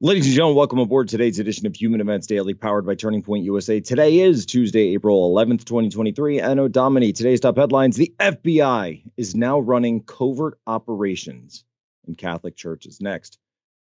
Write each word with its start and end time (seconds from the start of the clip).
Ladies 0.00 0.26
and 0.26 0.34
gentlemen, 0.36 0.56
welcome 0.56 0.78
aboard 0.78 1.08
today's 1.08 1.40
edition 1.40 1.66
of 1.66 1.74
Human 1.74 2.00
Events 2.00 2.28
Daily, 2.28 2.54
powered 2.54 2.86
by 2.86 2.94
Turning 2.94 3.20
Point 3.20 3.42
USA. 3.42 3.80
Today 3.80 4.20
is 4.20 4.46
Tuesday, 4.46 4.94
April 4.94 5.34
11th, 5.34 5.64
2023. 5.64 6.38
Anno 6.38 6.68
Domini. 6.68 7.12
Today's 7.12 7.40
top 7.40 7.56
headlines 7.56 7.96
The 7.96 8.14
FBI 8.20 9.02
is 9.16 9.34
now 9.34 9.58
running 9.58 10.04
covert 10.04 10.60
operations 10.68 11.64
in 12.06 12.14
Catholic 12.14 12.54
churches. 12.54 13.00
Next, 13.00 13.40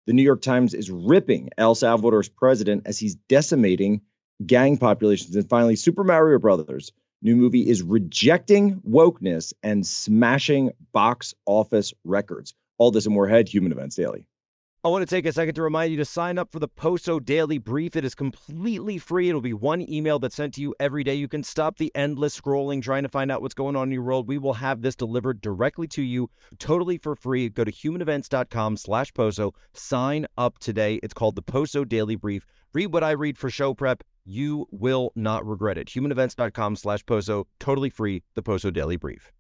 the 0.06 0.12
New 0.12 0.22
York 0.22 0.42
Times 0.42 0.74
is 0.74 0.92
ripping 0.92 1.52
El 1.58 1.76
Salvador's 1.76 2.28
president 2.28 2.88
as 2.88 3.00
he's 3.00 3.16
decimating 3.16 4.02
gang 4.46 4.76
populations. 4.76 5.38
And 5.38 5.48
finally, 5.48 5.78
Super 5.78 6.04
Mario 6.04 6.40
Brothers 6.40 6.92
new 7.22 7.38
movie 7.38 7.70
is 7.70 7.84
rejecting 7.84 8.82
wokeness 8.82 9.54
and 9.64 9.88
smashing 9.88 10.72
box 10.92 11.36
office 11.46 11.94
records. 12.04 12.54
All 12.78 12.92
this 12.92 13.06
and 13.06 13.16
more 13.16 13.28
ahead, 13.28 13.48
Human 13.48 13.72
Events 13.72 13.96
Daily. 13.96 14.26
I 14.84 14.88
want 14.88 15.08
to 15.08 15.16
take 15.16 15.28
a 15.28 15.32
second 15.32 15.54
to 15.56 15.62
remind 15.62 15.92
you 15.92 15.98
to 15.98 16.06
sign 16.06 16.40
up 16.40 16.52
for 16.52 16.58
the 16.58 16.68
Poso 16.68 17.20
Daily 17.20 17.60
Brief. 17.60 17.96
It 17.96 18.04
is 18.04 18.16
completely 18.16 18.98
free. 18.98 19.30
It'll 19.30 19.40
be 19.40 19.54
one 19.54 19.88
email 19.88 20.18
that's 20.18 20.34
sent 20.34 20.56
to 20.56 20.62
you 20.62 20.74
every 20.80 21.04
day. 21.04 21.14
You 21.14 21.28
can 21.28 21.44
stop 21.44 21.78
the 21.78 21.92
endless 21.94 22.40
scrolling 22.40 22.82
trying 22.82 23.04
to 23.04 23.10
find 23.10 23.32
out 23.32 23.44
what's 23.44 23.54
going 23.54 23.76
on 23.76 23.90
in 23.90 23.92
your 23.92 24.02
world. 24.02 24.28
We 24.28 24.40
will 24.40 24.56
have 24.56 24.82
this 24.82 24.96
delivered 24.96 25.40
directly 25.40 25.88
to 25.90 26.02
you 26.02 26.32
totally 26.58 26.98
for 26.98 27.16
free. 27.16 27.48
Go 27.48 27.64
to 27.64 27.72
humanevents.com 27.72 28.78
slash 28.78 29.14
Poso. 29.14 29.54
Sign 29.74 30.26
up 30.36 30.58
today. 30.58 31.00
It's 31.04 31.14
called 31.14 31.36
the 31.36 31.44
Poso 31.44 31.86
Daily 31.86 32.16
Brief. 32.16 32.48
Read 32.74 32.92
what 32.92 33.04
I 33.04 33.12
read 33.12 33.38
for 33.38 33.52
show 33.52 33.76
prep. 33.76 34.04
You 34.26 34.66
will 34.72 35.12
not 35.16 35.46
regret 35.46 35.78
it. 35.78 35.90
Humanevents.com 35.90 36.76
slash 36.76 37.06
Poso. 37.06 37.46
Totally 37.60 37.92
free. 37.92 38.24
The 38.34 38.42
Poso 38.42 38.72
Daily 38.72 38.96
Brief. 38.96 39.32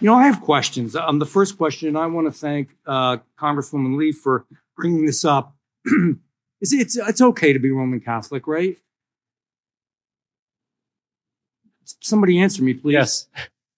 You 0.00 0.10
know, 0.10 0.14
I 0.14 0.26
have 0.26 0.42
questions. 0.42 0.94
Um, 0.94 1.18
the 1.18 1.26
first 1.26 1.56
question, 1.56 1.96
I 1.96 2.06
want 2.06 2.26
to 2.26 2.32
thank 2.32 2.76
uh, 2.86 3.18
Congresswoman 3.38 3.96
Lee 3.96 4.12
for 4.12 4.44
bringing 4.76 5.06
this 5.06 5.24
up. 5.24 5.56
it's, 6.60 6.72
it's, 6.72 6.96
it's 6.96 7.20
okay 7.22 7.52
to 7.54 7.58
be 7.58 7.70
Roman 7.70 8.00
Catholic, 8.00 8.46
right? 8.46 8.76
Somebody 12.00 12.38
answer 12.40 12.62
me, 12.62 12.74
please. 12.74 12.92
Yes. 12.92 13.28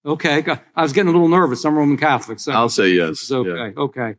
Okay. 0.05 0.45
I 0.75 0.83
was 0.83 0.93
getting 0.93 1.11
a 1.11 1.13
little 1.13 1.29
nervous. 1.29 1.65
I'm 1.65 1.77
Roman 1.77 1.97
Catholic. 1.97 2.41
So 2.41 2.53
I'll 2.53 2.69
say 2.69 2.89
yes. 2.91 3.11
It's 3.11 3.31
okay. 3.31 3.75
Yeah. 3.77 3.83
Okay. 3.83 4.17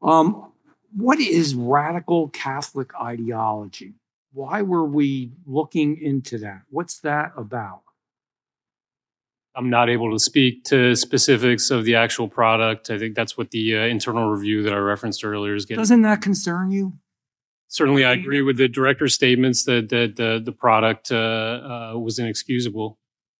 Um, 0.00 0.52
what 0.96 1.18
is 1.18 1.54
radical 1.54 2.28
Catholic 2.28 2.90
ideology? 3.00 3.94
Why 4.32 4.62
were 4.62 4.84
we 4.84 5.32
looking 5.46 6.00
into 6.00 6.38
that? 6.38 6.62
What's 6.70 7.00
that 7.00 7.32
about? 7.36 7.83
I'm 9.56 9.70
not 9.70 9.88
able 9.88 10.10
to 10.12 10.18
speak 10.18 10.64
to 10.64 10.96
specifics 10.96 11.70
of 11.70 11.84
the 11.84 11.94
actual 11.94 12.28
product. 12.28 12.90
I 12.90 12.98
think 12.98 13.14
that's 13.14 13.38
what 13.38 13.50
the 13.50 13.76
uh, 13.76 13.80
internal 13.82 14.28
review 14.30 14.62
that 14.64 14.72
I 14.72 14.78
referenced 14.78 15.24
earlier 15.24 15.54
is 15.54 15.64
getting. 15.64 15.80
Doesn't 15.80 16.02
that 16.02 16.22
concern 16.22 16.70
you? 16.70 16.94
Certainly, 17.68 18.04
I 18.04 18.12
agree 18.12 18.42
with 18.42 18.56
the 18.56 18.68
director's 18.68 19.14
statements 19.14 19.64
that 19.64 19.88
that 19.88 20.16
the 20.16 20.40
the 20.44 20.52
product 20.52 21.10
uh, 21.10 21.16
uh, 21.94 21.98
was 21.98 22.18
inexcusable. 22.18 22.98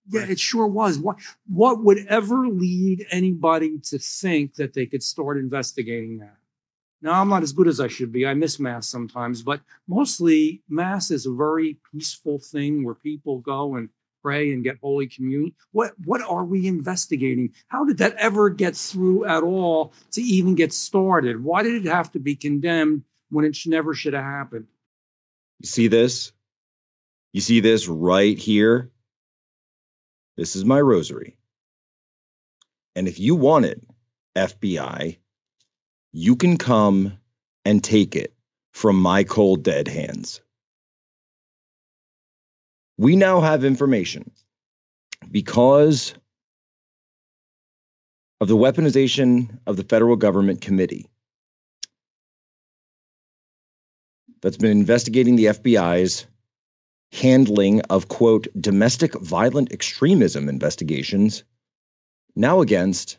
Yeah, 0.09 0.25
it 0.29 0.39
sure 0.39 0.67
was. 0.67 0.99
What 0.99 1.17
what 1.47 1.83
would 1.83 2.05
ever 2.07 2.47
lead 2.47 3.05
anybody 3.11 3.79
to 3.85 3.97
think 3.97 4.55
that 4.55 4.73
they 4.73 4.85
could 4.85 5.03
start 5.03 5.37
investigating 5.37 6.17
that? 6.19 6.37
Now, 7.01 7.21
I'm 7.21 7.29
not 7.29 7.43
as 7.43 7.53
good 7.53 7.67
as 7.67 7.79
I 7.79 7.87
should 7.87 8.11
be. 8.11 8.25
I 8.25 8.33
miss 8.33 8.59
mass 8.59 8.87
sometimes, 8.87 9.43
but 9.43 9.61
mostly 9.87 10.63
mass 10.67 11.11
is 11.11 11.25
a 11.25 11.31
very 11.31 11.77
peaceful 11.91 12.39
thing 12.39 12.83
where 12.83 12.95
people 12.95 13.39
go 13.39 13.75
and 13.75 13.89
pray 14.25 14.51
and 14.51 14.63
get 14.63 14.79
Holy 14.81 15.05
Communion? 15.05 15.53
What, 15.71 15.93
what 16.03 16.19
are 16.21 16.43
we 16.43 16.65
investigating? 16.65 17.53
How 17.67 17.85
did 17.85 17.99
that 17.99 18.15
ever 18.15 18.49
get 18.49 18.75
through 18.75 19.25
at 19.25 19.43
all 19.43 19.93
to 20.13 20.21
even 20.21 20.55
get 20.55 20.73
started? 20.73 21.43
Why 21.43 21.61
did 21.61 21.85
it 21.85 21.89
have 21.91 22.11
to 22.13 22.19
be 22.19 22.35
condemned 22.35 23.03
when 23.29 23.45
it 23.45 23.55
never 23.67 23.93
should 23.93 24.13
have 24.13 24.23
happened? 24.23 24.65
You 25.59 25.67
see 25.67 25.89
this? 25.89 26.31
You 27.33 27.41
see 27.41 27.59
this 27.59 27.87
right 27.87 28.35
here? 28.35 28.89
This 30.37 30.55
is 30.55 30.65
my 30.65 30.81
rosary. 30.81 31.37
And 32.95 33.07
if 33.07 33.19
you 33.19 33.35
want 33.35 33.65
it, 33.65 33.83
FBI, 34.35 35.17
you 36.13 36.35
can 36.35 36.57
come 36.57 37.19
and 37.63 37.83
take 37.83 38.15
it 38.15 38.33
from 38.73 38.99
my 38.99 39.23
cold 39.23 39.61
dead 39.63 39.87
hands 39.87 40.41
we 42.97 43.15
now 43.15 43.41
have 43.41 43.63
information 43.65 44.31
because 45.31 46.13
of 48.41 48.47
the 48.47 48.57
weaponization 48.57 49.59
of 49.65 49.77
the 49.77 49.83
federal 49.83 50.15
government 50.15 50.61
committee 50.61 51.07
that's 54.41 54.57
been 54.57 54.71
investigating 54.71 55.35
the 55.35 55.45
FBI's 55.45 56.25
handling 57.11 57.81
of, 57.81 58.07
quote, 58.07 58.47
domestic 58.59 59.13
violent 59.15 59.71
extremism 59.71 60.49
investigations, 60.49 61.43
now 62.35 62.61
against 62.61 63.17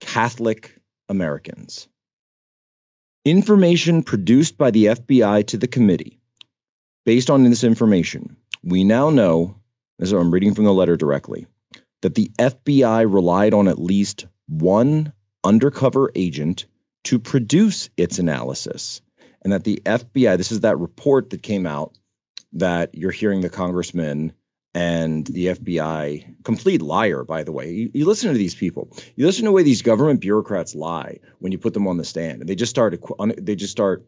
Catholic 0.00 0.74
Americans. 1.08 1.88
Information 3.24 4.02
produced 4.02 4.56
by 4.56 4.70
the 4.70 4.86
FBI 4.86 5.46
to 5.48 5.58
the 5.58 5.68
committee. 5.68 6.18
Based 7.04 7.30
on 7.30 7.44
this 7.44 7.64
information, 7.64 8.36
we 8.62 8.84
now 8.84 9.10
know, 9.10 9.56
as 10.00 10.12
I'm 10.12 10.30
reading 10.30 10.54
from 10.54 10.64
the 10.64 10.72
letter 10.72 10.96
directly, 10.96 11.46
that 12.02 12.14
the 12.14 12.30
FBI 12.38 13.12
relied 13.12 13.54
on 13.54 13.68
at 13.68 13.78
least 13.78 14.26
one 14.48 15.12
undercover 15.44 16.10
agent 16.14 16.66
to 17.04 17.18
produce 17.18 17.88
its 17.96 18.18
analysis, 18.18 19.00
and 19.42 19.52
that 19.52 19.64
the 19.64 19.80
FBI, 19.84 20.36
this 20.36 20.52
is 20.52 20.60
that 20.60 20.78
report 20.78 21.30
that 21.30 21.42
came 21.42 21.66
out 21.66 21.96
that 22.52 22.94
you're 22.94 23.10
hearing 23.10 23.40
the 23.40 23.48
congressman 23.48 24.32
and 24.74 25.26
the 25.26 25.46
FBI, 25.46 26.42
complete 26.44 26.80
liar, 26.82 27.24
by 27.24 27.42
the 27.42 27.52
way. 27.52 27.70
You, 27.70 27.90
you, 27.92 28.06
listen 28.06 28.30
to 28.30 28.38
these 28.38 28.54
people. 28.54 28.96
You 29.16 29.26
listen 29.26 29.44
to 29.44 29.48
the 29.48 29.52
way 29.52 29.62
these 29.62 29.82
government 29.82 30.20
bureaucrats 30.20 30.74
lie 30.74 31.18
when 31.40 31.50
you 31.52 31.58
put 31.58 31.74
them 31.74 31.88
on 31.88 31.96
the 31.96 32.04
stand, 32.04 32.40
and 32.40 32.48
they 32.48 32.54
just 32.54 32.70
start 32.70 32.96
they 33.38 33.56
just 33.56 33.72
start 33.72 34.06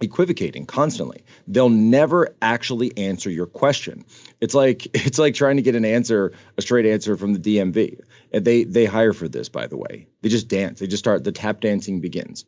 equivocating 0.00 0.66
constantly. 0.66 1.24
They'll 1.46 1.68
never 1.68 2.34
actually 2.42 2.96
answer 2.96 3.30
your 3.30 3.46
question. 3.46 4.04
It's 4.40 4.54
like 4.54 4.86
it's 5.06 5.18
like 5.18 5.34
trying 5.34 5.56
to 5.56 5.62
get 5.62 5.74
an 5.74 5.84
answer, 5.84 6.32
a 6.56 6.62
straight 6.62 6.86
answer 6.86 7.16
from 7.16 7.34
the 7.34 7.38
DMV. 7.38 8.00
And 8.32 8.44
they 8.44 8.64
they 8.64 8.84
hire 8.84 9.12
for 9.12 9.28
this, 9.28 9.48
by 9.48 9.66
the 9.66 9.76
way. 9.76 10.06
They 10.22 10.28
just 10.28 10.48
dance. 10.48 10.80
They 10.80 10.86
just 10.86 11.02
start 11.02 11.24
the 11.24 11.32
tap 11.32 11.60
dancing 11.60 12.00
begins. 12.00 12.44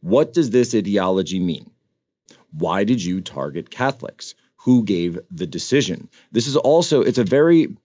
What 0.00 0.32
does 0.32 0.50
this 0.50 0.74
ideology 0.74 1.38
mean? 1.38 1.70
Why 2.52 2.84
did 2.84 3.02
you 3.02 3.20
target 3.20 3.70
Catholics? 3.70 4.34
Who 4.56 4.84
gave 4.84 5.18
the 5.30 5.46
decision? 5.46 6.08
This 6.32 6.46
is 6.46 6.56
also 6.56 7.02
it's 7.02 7.18
a 7.18 7.24
very 7.24 7.76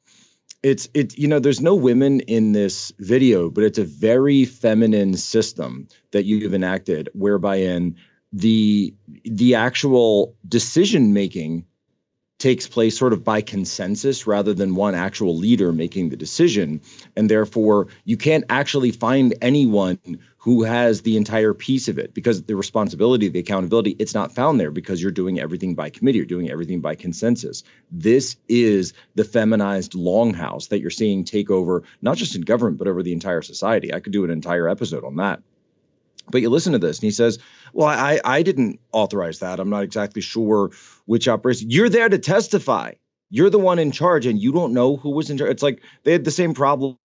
it's 0.63 0.89
it 0.93 1.17
you 1.17 1.27
know 1.27 1.39
there's 1.39 1.61
no 1.61 1.75
women 1.75 2.19
in 2.21 2.51
this 2.51 2.91
video 2.99 3.49
but 3.49 3.63
it's 3.63 3.77
a 3.77 3.83
very 3.83 4.43
feminine 4.43 5.15
system 5.15 5.87
that 6.11 6.25
you've 6.25 6.53
enacted 6.53 7.09
whereby 7.13 7.57
in 7.57 7.95
the 8.33 8.93
the 9.23 9.55
actual 9.55 10.35
decision 10.47 11.13
making 11.13 11.65
takes 12.39 12.67
place 12.67 12.97
sort 12.97 13.13
of 13.13 13.23
by 13.23 13.41
consensus 13.41 14.27
rather 14.27 14.53
than 14.53 14.75
one 14.75 14.93
actual 14.93 15.35
leader 15.35 15.73
making 15.73 16.09
the 16.09 16.15
decision. 16.15 16.81
And 17.15 17.29
therefore 17.29 17.87
you 18.05 18.15
can't 18.17 18.43
actually 18.49 18.91
find 18.91 19.33
anyone 19.41 19.99
who 20.37 20.63
has 20.63 21.01
the 21.01 21.17
entire 21.17 21.53
piece 21.53 21.87
of 21.87 21.97
it 21.97 22.13
because 22.13 22.43
the 22.43 22.55
responsibility 22.55 23.27
the 23.27 23.39
accountability 23.39 23.95
it's 23.97 24.13
not 24.13 24.35
found 24.35 24.59
there 24.59 24.71
because 24.71 25.01
you're 25.01 25.11
doing 25.11 25.39
everything 25.39 25.73
by 25.73 25.89
committee 25.89 26.19
you're 26.19 26.27
doing 26.27 26.51
everything 26.51 26.79
by 26.79 26.95
consensus. 26.95 27.63
This 27.91 28.37
is 28.47 28.93
the 29.15 29.23
feminized 29.23 29.93
longhouse 29.93 30.69
that 30.69 30.79
you're 30.79 30.89
seeing 30.91 31.23
take 31.23 31.49
over 31.49 31.83
not 32.01 32.17
just 32.17 32.35
in 32.35 32.41
government 32.41 32.77
but 32.77 32.87
over 32.87 33.01
the 33.01 33.13
entire 33.13 33.41
society. 33.41 33.93
I 33.93 33.99
could 33.99 34.13
do 34.13 34.25
an 34.25 34.29
entire 34.29 34.69
episode 34.69 35.03
on 35.03 35.15
that 35.15 35.41
but 36.31 36.41
you 36.41 36.49
listen 36.49 36.73
to 36.73 36.79
this, 36.79 36.97
and 36.97 37.03
he 37.03 37.11
says, 37.11 37.39
"Well, 37.73 37.87
I 37.87 38.19
I 38.23 38.43
didn't 38.43 38.79
authorize 38.91 39.39
that. 39.39 39.59
I'm 39.59 39.69
not 39.69 39.83
exactly 39.83 40.21
sure 40.21 40.71
which 41.05 41.27
operation. 41.27 41.69
You're 41.69 41.89
there 41.89 42.09
to 42.09 42.17
testify. 42.17 42.93
You're 43.29 43.49
the 43.49 43.59
one 43.59 43.79
in 43.79 43.91
charge, 43.91 44.25
and 44.25 44.39
you 44.39 44.51
don't 44.51 44.73
know 44.73 44.97
who 44.97 45.09
was 45.09 45.29
in 45.29 45.37
charge. 45.37 45.51
It's 45.51 45.63
like 45.63 45.81
they 46.03 46.11
had 46.11 46.23
the 46.23 46.31
same 46.31 46.53
problem 46.53 46.97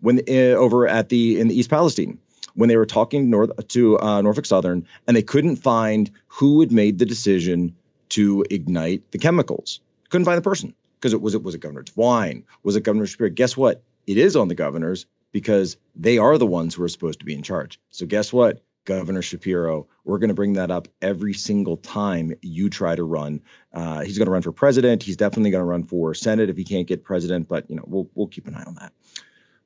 when 0.00 0.20
uh, 0.28 0.56
over 0.56 0.86
at 0.86 1.08
the 1.08 1.40
in 1.40 1.48
the 1.48 1.58
East 1.58 1.70
Palestine 1.70 2.18
when 2.54 2.68
they 2.68 2.76
were 2.76 2.86
talking 2.86 3.30
north 3.30 3.50
to 3.68 3.98
uh, 4.00 4.20
Norfolk 4.20 4.46
Southern, 4.46 4.86
and 5.06 5.16
they 5.16 5.22
couldn't 5.22 5.56
find 5.56 6.10
who 6.26 6.60
had 6.60 6.72
made 6.72 6.98
the 6.98 7.06
decision 7.06 7.74
to 8.10 8.44
ignite 8.50 9.10
the 9.12 9.18
chemicals. 9.18 9.80
Couldn't 10.08 10.24
find 10.24 10.38
the 10.38 10.42
person 10.42 10.74
because 10.98 11.12
it 11.12 11.20
was 11.20 11.34
it 11.34 11.42
was 11.42 11.54
it 11.54 11.60
Governor 11.60 11.84
DeWine, 11.84 12.42
was 12.62 12.76
it 12.76 12.82
Governor 12.82 13.06
Shapiro? 13.06 13.30
Guess 13.30 13.56
what? 13.56 13.82
It 14.06 14.16
is 14.16 14.36
on 14.36 14.48
the 14.48 14.54
governors 14.54 15.06
because 15.32 15.76
they 15.94 16.18
are 16.18 16.38
the 16.38 16.46
ones 16.46 16.74
who 16.74 16.82
are 16.82 16.88
supposed 16.88 17.20
to 17.20 17.24
be 17.24 17.34
in 17.34 17.42
charge. 17.42 17.80
So 17.90 18.06
guess 18.06 18.32
what? 18.32 18.62
Governor 18.88 19.20
Shapiro. 19.20 19.86
We're 20.04 20.18
going 20.18 20.28
to 20.28 20.34
bring 20.34 20.54
that 20.54 20.70
up 20.70 20.88
every 21.02 21.34
single 21.34 21.76
time 21.76 22.32
you 22.40 22.70
try 22.70 22.96
to 22.96 23.04
run. 23.04 23.42
Uh, 23.72 24.00
he's 24.00 24.16
going 24.16 24.26
to 24.26 24.32
run 24.32 24.40
for 24.40 24.50
president. 24.50 25.02
He's 25.02 25.18
definitely 25.18 25.50
going 25.50 25.60
to 25.60 25.66
run 25.66 25.82
for 25.84 26.14
Senate 26.14 26.48
if 26.48 26.56
he 26.56 26.64
can't 26.64 26.86
get 26.86 27.04
president. 27.04 27.48
But 27.48 27.68
you 27.68 27.76
know, 27.76 27.84
we'll 27.86 28.08
we'll 28.14 28.28
keep 28.28 28.46
an 28.46 28.54
eye 28.54 28.64
on 28.64 28.76
that. 28.76 28.94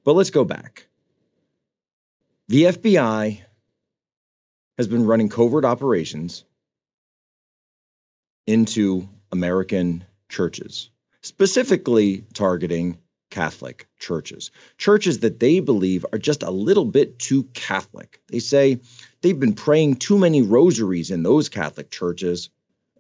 But 0.03 0.15
let's 0.15 0.31
go 0.31 0.45
back. 0.45 0.89
The 2.49 2.65
FBI 2.65 3.41
has 4.77 4.89
been 4.89 5.07
running 5.07 5.29
covert 5.29 5.65
operations 5.65 6.45
into 8.47 9.09
American 9.31 10.05
churches, 10.29 10.91
specifically 11.21 12.25
targeting 12.35 12.99
Catholic 13.33 13.89
churches, 13.99 14.51
churches 14.77 15.21
that 15.21 15.41
they 15.41 15.59
believe 15.61 16.05
are 16.13 16.19
just 16.19 16.43
a 16.43 16.51
little 16.51 16.85
bit 16.85 17.19
too 17.19 17.45
Catholic. 17.55 18.21
They 18.29 18.41
say 18.41 18.81
they've 19.23 19.41
been 19.41 19.55
praying 19.55 19.97
too 19.97 20.19
many 20.19 20.43
rosaries 20.43 21.11
in 21.11 21.23
those 21.23 21.49
Catholic 21.49 21.91
churches. 21.91 22.51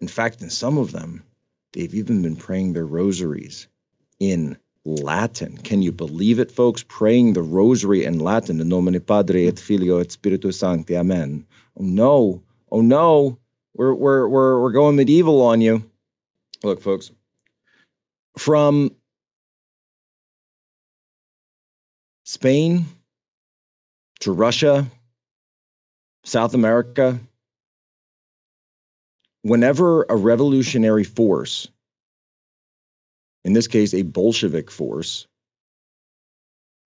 In 0.01 0.09
fact, 0.09 0.41
in 0.41 0.49
some 0.49 0.79
of 0.79 0.91
them, 0.91 1.23
they've 1.75 1.95
even 1.95 2.23
been 2.23 2.37
praying 2.37 2.73
their 2.73 2.87
rosaries 2.87 3.69
in 4.19 4.57
Latin. 4.87 5.59
Can 5.59 5.83
you 5.83 5.93
believe 5.93 6.39
it, 6.39 6.51
folks? 6.51 6.83
Praying 6.83 7.35
the 7.35 7.43
rosary 7.43 8.07
in 8.07 8.19
Latin, 8.19 8.59
in 8.59 8.71
nomine 8.71 9.01
Padre 9.01 9.47
et 9.49 9.59
Filio 9.59 9.99
et 9.99 10.13
Spiritus 10.13 10.59
Sancti. 10.59 10.97
Amen. 10.97 11.47
Oh 11.79 11.85
no. 11.85 12.43
Oh 12.71 12.81
no. 12.81 13.39
We're 13.75 13.93
we're 13.93 14.27
we're 14.27 14.63
we're 14.63 14.73
going 14.73 14.97
medieval 14.97 15.43
on 15.43 15.61
you. 15.61 15.85
Look, 16.65 16.81
folks. 16.81 17.11
From 18.39 18.93
Spain 22.33 22.87
to 24.21 24.33
Russia, 24.33 24.87
South 26.25 26.55
America, 26.55 27.21
whenever 29.43 30.05
a 30.05 30.17
revolutionary 30.17 31.05
force, 31.05 31.69
in 33.45 33.53
this 33.53 33.69
case, 33.69 33.93
a 33.93 34.01
Bolshevik 34.01 34.71
force, 34.71 35.27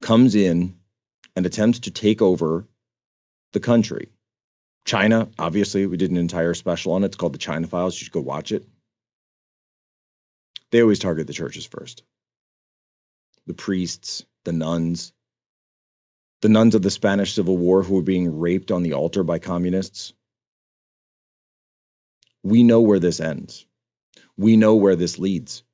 comes 0.03 0.35
in 0.35 0.75
and 1.37 1.47
attempts 1.47 1.79
to 1.79 1.93
take 1.93 2.21
over 2.21 2.67
the 3.53 3.61
country. 3.61 4.09
China, 4.85 5.29
obviously, 5.39 5.87
we 5.87 5.97
did 5.97 6.11
an 6.11 6.17
entire 6.17 6.55
special 6.55 6.95
on 6.95 7.05
it. 7.05 7.07
It's 7.07 7.17
called 7.17 7.35
the 7.35 7.39
China 7.39 7.69
Files. 7.69 7.95
You 7.95 8.07
should 8.07 8.13
go 8.13 8.21
watch 8.21 8.51
it. 8.51 8.67
They 10.73 10.83
always 10.83 10.99
target 10.99 11.29
the 11.29 11.33
churches 11.33 11.67
first 11.67 12.03
the 13.47 13.55
priests, 13.55 14.25
the 14.45 14.53
nuns, 14.53 15.13
the 16.47 16.53
nuns 16.53 16.77
of 16.77 16.83
the 16.83 16.93
Spanish 16.93 17.35
Civil 17.35 17.57
War 17.57 17.83
who 17.83 17.97
were 17.97 18.03
being 18.03 18.39
raped 18.39 18.71
on 18.71 18.85
the 18.85 18.93
altar 18.93 19.25
by 19.25 19.41
communists. 19.41 20.13
We 22.45 22.63
know 22.63 22.83
where 22.83 23.01
this 23.01 23.19
ends. 23.19 23.67
We 24.37 24.57
know 24.57 24.77
where 24.77 24.95
this 24.95 25.19
leads. 25.19 25.65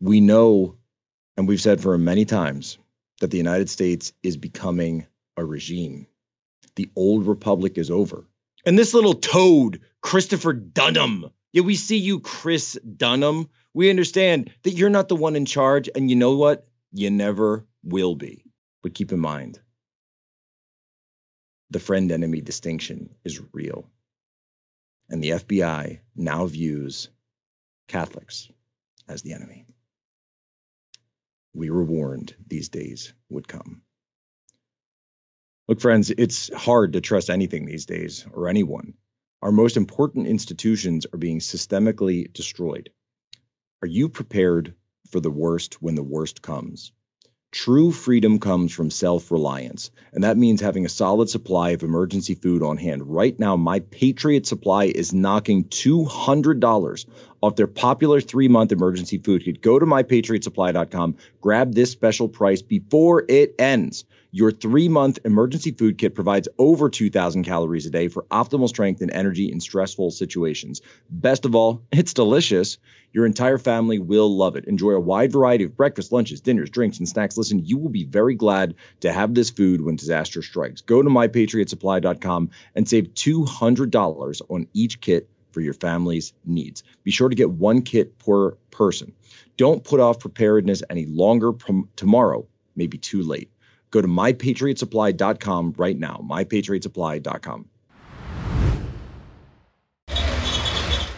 We 0.00 0.22
know, 0.22 0.78
and 1.36 1.46
we've 1.46 1.60
said 1.60 1.82
for 1.82 1.98
many 1.98 2.24
times, 2.24 2.78
that 3.20 3.30
the 3.30 3.36
United 3.36 3.68
States 3.68 4.14
is 4.22 4.38
becoming 4.38 5.06
a 5.36 5.44
regime. 5.44 6.06
The 6.76 6.88
old 6.96 7.26
republic 7.26 7.76
is 7.76 7.90
over. 7.90 8.24
And 8.64 8.78
this 8.78 8.94
little 8.94 9.12
toad, 9.12 9.82
Christopher 10.00 10.54
Dunham, 10.54 11.28
yeah, 11.52 11.64
we 11.64 11.74
see 11.74 11.98
you, 11.98 12.20
Chris 12.20 12.78
Dunham. 12.96 13.50
We 13.74 13.90
understand 13.90 14.50
that 14.62 14.72
you're 14.72 14.88
not 14.88 15.10
the 15.10 15.16
one 15.16 15.36
in 15.36 15.44
charge, 15.44 15.90
and 15.94 16.08
you 16.08 16.16
know 16.16 16.34
what? 16.34 16.66
You 16.94 17.10
never 17.10 17.66
will 17.84 18.14
be. 18.14 18.42
But 18.82 18.94
keep 18.94 19.12
in 19.12 19.20
mind, 19.20 19.60
the 21.76 21.80
friend 21.80 22.10
enemy 22.10 22.40
distinction 22.40 23.10
is 23.22 23.42
real. 23.52 23.86
And 25.10 25.22
the 25.22 25.32
FBI 25.32 25.98
now 26.16 26.46
views 26.46 27.10
Catholics 27.86 28.50
as 29.06 29.20
the 29.20 29.34
enemy. 29.34 29.66
We 31.52 31.68
were 31.68 31.84
warned 31.84 32.34
these 32.46 32.70
days 32.70 33.12
would 33.28 33.46
come. 33.46 33.82
Look, 35.68 35.82
friends, 35.82 36.08
it's 36.08 36.50
hard 36.54 36.94
to 36.94 37.02
trust 37.02 37.28
anything 37.28 37.66
these 37.66 37.84
days 37.84 38.24
or 38.32 38.48
anyone. 38.48 38.94
Our 39.42 39.52
most 39.52 39.76
important 39.76 40.28
institutions 40.28 41.04
are 41.12 41.18
being 41.18 41.40
systemically 41.40 42.32
destroyed. 42.32 42.88
Are 43.82 43.88
you 43.88 44.08
prepared 44.08 44.74
for 45.10 45.20
the 45.20 45.30
worst 45.30 45.82
when 45.82 45.94
the 45.94 46.02
worst 46.02 46.40
comes? 46.40 46.92
True 47.52 47.92
freedom 47.92 48.38
comes 48.38 48.72
from 48.72 48.90
self 48.90 49.30
reliance, 49.30 49.90
and 50.12 50.24
that 50.24 50.36
means 50.36 50.60
having 50.60 50.84
a 50.84 50.90
solid 50.90 51.30
supply 51.30 51.70
of 51.70 51.82
emergency 51.82 52.34
food 52.34 52.62
on 52.62 52.76
hand. 52.76 53.02
Right 53.06 53.38
now, 53.38 53.56
My 53.56 53.80
Patriot 53.80 54.46
Supply 54.46 54.84
is 54.84 55.14
knocking 55.14 55.64
$200 55.64 57.06
off 57.40 57.56
their 57.56 57.66
popular 57.66 58.20
three 58.20 58.48
month 58.48 58.72
emergency 58.72 59.18
food 59.18 59.44
kit. 59.44 59.62
Go 59.62 59.78
to 59.78 59.86
mypatriotsupply.com, 59.86 61.16
grab 61.40 61.72
this 61.74 61.90
special 61.90 62.28
price 62.28 62.62
before 62.62 63.24
it 63.28 63.54
ends. 63.58 64.04
Your 64.32 64.50
three 64.50 64.88
month 64.88 65.18
emergency 65.24 65.70
food 65.70 65.98
kit 65.98 66.14
provides 66.14 66.48
over 66.58 66.90
2,000 66.90 67.44
calories 67.44 67.86
a 67.86 67.90
day 67.90 68.08
for 68.08 68.24
optimal 68.24 68.68
strength 68.68 69.00
and 69.00 69.10
energy 69.10 69.50
in 69.50 69.60
stressful 69.60 70.10
situations. 70.10 70.82
Best 71.10 71.44
of 71.44 71.54
all, 71.54 71.82
it's 71.92 72.14
delicious. 72.14 72.78
Your 73.12 73.24
entire 73.24 73.58
family 73.58 73.98
will 73.98 74.36
love 74.36 74.56
it. 74.56 74.66
Enjoy 74.66 74.90
a 74.90 75.00
wide 75.00 75.32
variety 75.32 75.64
of 75.64 75.76
breakfast, 75.76 76.12
lunches, 76.12 76.40
dinners, 76.40 76.68
drinks, 76.68 76.98
and 76.98 77.08
snacks. 77.08 77.38
Listen, 77.38 77.64
you 77.64 77.78
will 77.78 77.88
be 77.88 78.04
very 78.04 78.34
glad 78.34 78.74
to 79.00 79.12
have 79.12 79.34
this 79.34 79.50
food 79.50 79.80
when 79.80 79.96
disaster 79.96 80.42
strikes. 80.42 80.82
Go 80.82 81.02
to 81.02 81.08
mypatriotsupply.com 81.08 82.50
and 82.74 82.88
save 82.88 83.14
$200 83.14 84.42
on 84.50 84.66
each 84.74 85.00
kit 85.00 85.30
for 85.52 85.62
your 85.62 85.72
family's 85.72 86.34
needs. 86.44 86.82
Be 87.02 87.10
sure 87.10 87.30
to 87.30 87.34
get 87.34 87.50
one 87.50 87.80
kit 87.80 88.18
per 88.18 88.50
person. 88.70 89.14
Don't 89.56 89.82
put 89.82 90.00
off 90.00 90.18
preparedness 90.18 90.82
any 90.90 91.06
longer. 91.06 91.52
Tomorrow 91.96 92.46
may 92.74 92.86
be 92.86 92.98
too 92.98 93.22
late. 93.22 93.50
Go 93.90 94.00
to 94.00 94.08
mypatriotsupply.com 94.08 95.74
right 95.76 95.98
now. 95.98 96.24
mypatriotsupply.com. 96.28 97.68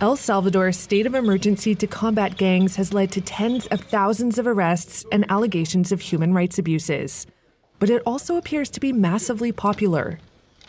El 0.01 0.17
Salvador's 0.17 0.77
state 0.77 1.07
of 1.07 1.17
emergency 1.17 1.75
to 1.75 1.89
combat 1.89 2.37
gangs 2.37 2.77
has 2.77 2.95
led 2.95 3.11
to 3.11 3.21
tens 3.21 3.67
of 3.67 3.81
thousands 3.81 4.39
of 4.39 4.47
arrests 4.47 5.05
and 5.11 5.29
allegations 5.29 5.91
of 5.91 6.01
human 6.01 6.33
rights 6.33 6.57
abuses. 6.57 7.27
But 7.81 7.91
it 7.91 8.03
also 8.07 8.37
appears 8.37 8.71
to 8.71 8.81
be 8.81 8.93
massively 8.93 9.51
popular. 9.51 10.21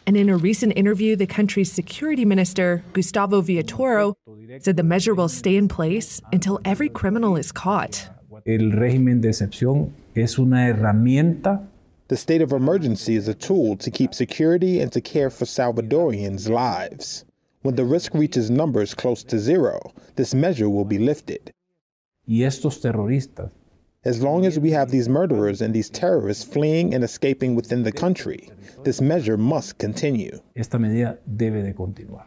And 0.08 0.18
in 0.18 0.30
a 0.30 0.38
recent 0.38 0.74
interview, 0.76 1.16
the 1.16 1.28
country's 1.28 1.72
security 1.72 2.26
minister, 2.26 2.84
Gustavo 2.94 3.44
Villatoro, 3.44 4.16
said 4.64 4.78
the 4.78 4.82
measure 4.82 5.14
will 5.14 5.30
stay 5.30 5.56
in 5.56 5.68
place 5.68 6.20
until 6.34 6.60
every 6.66 6.90
criminal 6.90 7.36
is 7.36 7.52
caught. 7.52 8.10
El 8.48 8.72
régimen 8.72 9.22
de 9.22 9.30
excepción 9.30 9.94
es 10.16 10.40
una 10.40 10.70
herramienta 10.70 11.68
the 12.10 12.18
state 12.18 12.42
of 12.42 12.52
emergency 12.52 13.16
is 13.16 13.28
a 13.28 13.34
tool 13.34 13.78
to 13.78 13.90
keep 13.90 14.14
security 14.14 14.82
and 14.82 14.92
to 14.92 15.02
care 15.02 15.30
for 15.30 15.46
Salvadorians' 15.46 16.50
lives. 16.50 17.24
When 17.62 17.76
the 17.76 17.86
risk 17.86 18.14
reaches 18.14 18.50
numbers 18.50 18.94
close 18.94 19.24
to 19.24 19.40
zero, 19.40 19.94
this 20.16 20.34
measure 20.34 20.70
will 20.70 20.86
be 20.86 21.00
lifted. 21.00 21.52
Y 22.28 22.44
estos 22.46 22.82
terroristas 22.82 23.52
as 24.06 24.22
long 24.22 24.46
as 24.46 24.58
we 24.58 24.72
have 24.72 24.92
these 24.92 25.10
murderers 25.10 25.62
and 25.62 25.74
these 25.74 25.90
terrorists 25.90 26.44
fleeing 26.44 26.94
and 26.94 27.04
escaping 27.04 27.54
within 27.54 27.84
the 27.84 27.92
country, 27.92 28.50
this 28.84 29.02
measure 29.02 29.38
must 29.38 29.78
continue. 29.78 30.40
Esta 30.56 30.80
medida 30.80 31.20
debe 31.28 31.62
de 31.62 31.74
continuar. 31.74 32.24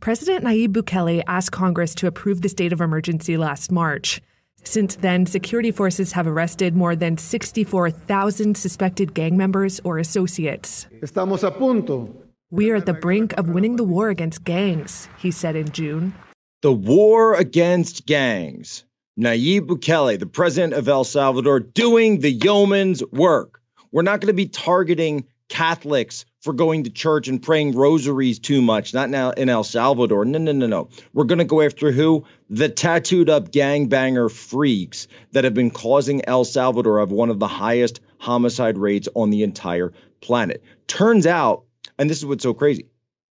President 0.00 0.44
Nayib 0.44 0.72
Bukele 0.72 1.22
asked 1.28 1.52
Congress 1.52 1.94
to 1.94 2.08
approve 2.08 2.42
the 2.42 2.48
state 2.48 2.72
of 2.72 2.80
emergency 2.80 3.36
last 3.36 3.70
March. 3.70 4.20
Since 4.64 4.96
then, 4.96 5.26
security 5.26 5.70
forces 5.70 6.12
have 6.12 6.26
arrested 6.26 6.74
more 6.74 6.94
than 6.94 7.18
64,000 7.18 8.56
suspected 8.56 9.14
gang 9.14 9.36
members 9.36 9.80
or 9.84 9.98
associates. 9.98 10.86
Estamos 11.02 11.42
a 11.42 11.50
punto. 11.50 12.14
We 12.50 12.70
are 12.70 12.76
at 12.76 12.86
the 12.86 12.92
brink 12.92 13.32
of 13.38 13.48
winning 13.48 13.76
the 13.76 13.84
war 13.84 14.10
against 14.10 14.44
gangs, 14.44 15.08
he 15.18 15.30
said 15.30 15.56
in 15.56 15.70
June. 15.72 16.14
The 16.60 16.72
war 16.72 17.34
against 17.34 18.06
gangs. 18.06 18.84
Nayib 19.18 19.62
Bukele, 19.62 20.18
the 20.18 20.26
president 20.26 20.74
of 20.74 20.88
El 20.88 21.04
Salvador, 21.04 21.60
doing 21.60 22.20
the 22.20 22.30
yeoman's 22.30 23.02
work. 23.10 23.60
We're 23.90 24.02
not 24.02 24.20
going 24.20 24.28
to 24.28 24.32
be 24.34 24.46
targeting 24.46 25.26
Catholics 25.48 26.24
for 26.42 26.52
going 26.52 26.82
to 26.84 26.90
church 26.90 27.28
and 27.28 27.40
praying 27.40 27.72
rosaries 27.72 28.38
too 28.40 28.60
much, 28.60 28.92
not 28.92 29.08
now 29.08 29.30
in 29.30 29.48
El 29.48 29.62
Salvador. 29.62 30.24
No, 30.24 30.38
no, 30.38 30.50
no, 30.52 30.66
no. 30.66 30.88
We're 31.12 31.24
going 31.24 31.38
to 31.38 31.44
go 31.44 31.62
after 31.62 31.92
who? 31.92 32.24
The 32.50 32.68
tattooed 32.68 33.30
up 33.30 33.52
gangbanger 33.52 34.30
freaks 34.30 35.06
that 35.30 35.44
have 35.44 35.54
been 35.54 35.70
causing 35.70 36.24
El 36.26 36.44
Salvador 36.44 36.98
of 36.98 37.12
one 37.12 37.30
of 37.30 37.38
the 37.38 37.46
highest 37.46 38.00
homicide 38.18 38.76
rates 38.76 39.08
on 39.14 39.30
the 39.30 39.44
entire 39.44 39.92
planet. 40.20 40.62
Turns 40.88 41.26
out, 41.26 41.64
and 41.98 42.10
this 42.10 42.18
is 42.18 42.26
what's 42.26 42.42
so 42.42 42.54
crazy, 42.54 42.86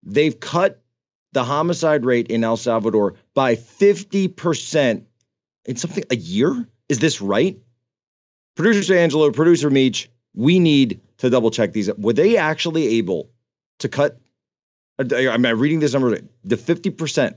they've 0.03 0.39
cut 0.39 0.79
the 1.31 1.43
homicide 1.43 2.05
rate 2.05 2.27
in 2.27 2.43
El 2.43 2.57
Salvador 2.57 3.15
by 3.33 3.55
50% 3.55 5.03
in 5.65 5.75
something 5.75 6.03
a 6.11 6.15
year. 6.15 6.67
Is 6.87 6.99
this 6.99 7.21
right? 7.21 7.59
Producer 8.55 8.95
Angelo, 8.95 9.31
producer 9.31 9.69
Meach, 9.69 10.07
we 10.35 10.59
need 10.59 11.01
to 11.19 11.29
double 11.29 11.51
check 11.51 11.73
these. 11.73 11.89
Were 11.97 12.13
they 12.13 12.37
actually 12.37 12.97
able 12.97 13.29
to 13.79 13.89
cut 13.89 14.19
uh, 14.99 15.29
I'm 15.29 15.45
reading 15.59 15.79
this 15.79 15.93
number. 15.93 16.19
The 16.43 16.57
50% 16.57 17.35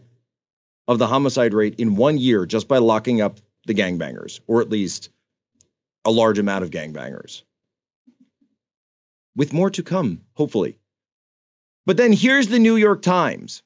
of 0.89 0.99
the 0.99 1.07
homicide 1.07 1.55
rate 1.55 1.77
in 1.79 1.97
one 1.97 2.19
year 2.19 2.45
just 2.45 2.67
by 2.67 2.79
locking 2.79 3.21
up 3.21 3.39
the 3.67 3.75
gangbangers, 3.75 4.41
or 4.49 4.61
at 4.61 4.69
least 4.69 5.11
a 6.05 6.11
large 6.11 6.39
amount 6.39 6.65
of 6.65 6.71
gangbangers. 6.71 7.43
With 9.37 9.53
more 9.53 9.71
to 9.71 9.83
come, 9.83 10.23
hopefully. 10.35 10.79
But 11.87 11.97
then 11.97 12.13
here's 12.13 12.49
the 12.49 12.59
New 12.59 12.77
York 12.77 13.03
Times. 13.03 13.63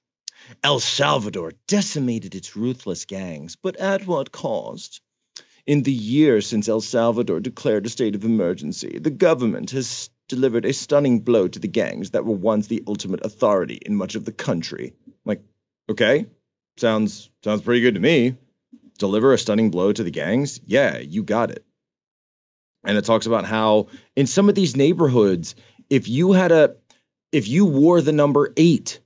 El 0.62 0.78
Salvador 0.78 1.52
decimated 1.66 2.34
its 2.34 2.54
ruthless 2.54 3.04
gangs, 3.04 3.56
but 3.56 3.76
at 3.76 4.06
what 4.06 4.30
cost? 4.30 5.00
In 5.66 5.82
the 5.82 5.92
year 5.92 6.40
since 6.40 6.68
El 6.68 6.80
Salvador 6.80 7.40
declared 7.40 7.86
a 7.86 7.88
state 7.88 8.14
of 8.14 8.24
emergency, 8.24 8.98
the 9.00 9.10
government 9.10 9.72
has 9.72 10.10
delivered 10.28 10.64
a 10.64 10.72
stunning 10.72 11.20
blow 11.20 11.48
to 11.48 11.58
the 11.58 11.68
gangs 11.68 12.10
that 12.10 12.24
were 12.24 12.36
once 12.36 12.68
the 12.68 12.84
ultimate 12.86 13.24
authority 13.24 13.80
in 13.84 13.96
much 13.96 14.14
of 14.14 14.24
the 14.24 14.32
country. 14.32 14.94
Like, 15.24 15.42
okay, 15.88 16.26
sounds 16.76 17.30
sounds 17.42 17.62
pretty 17.62 17.80
good 17.80 17.94
to 17.94 18.00
me. 18.00 18.36
Deliver 18.98 19.32
a 19.32 19.38
stunning 19.38 19.70
blow 19.70 19.92
to 19.92 20.04
the 20.04 20.10
gangs? 20.10 20.60
Yeah, 20.64 20.98
you 20.98 21.24
got 21.24 21.50
it. 21.50 21.64
And 22.84 22.96
it 22.96 23.04
talks 23.04 23.26
about 23.26 23.44
how 23.44 23.88
in 24.14 24.26
some 24.26 24.48
of 24.48 24.54
these 24.54 24.76
neighborhoods, 24.76 25.56
if 25.90 26.08
you 26.08 26.32
had 26.32 26.52
a 26.52 26.76
if 27.32 27.48
you 27.48 27.66
wore 27.66 28.00
the 28.00 28.12
number 28.12 28.52
8, 28.56 29.00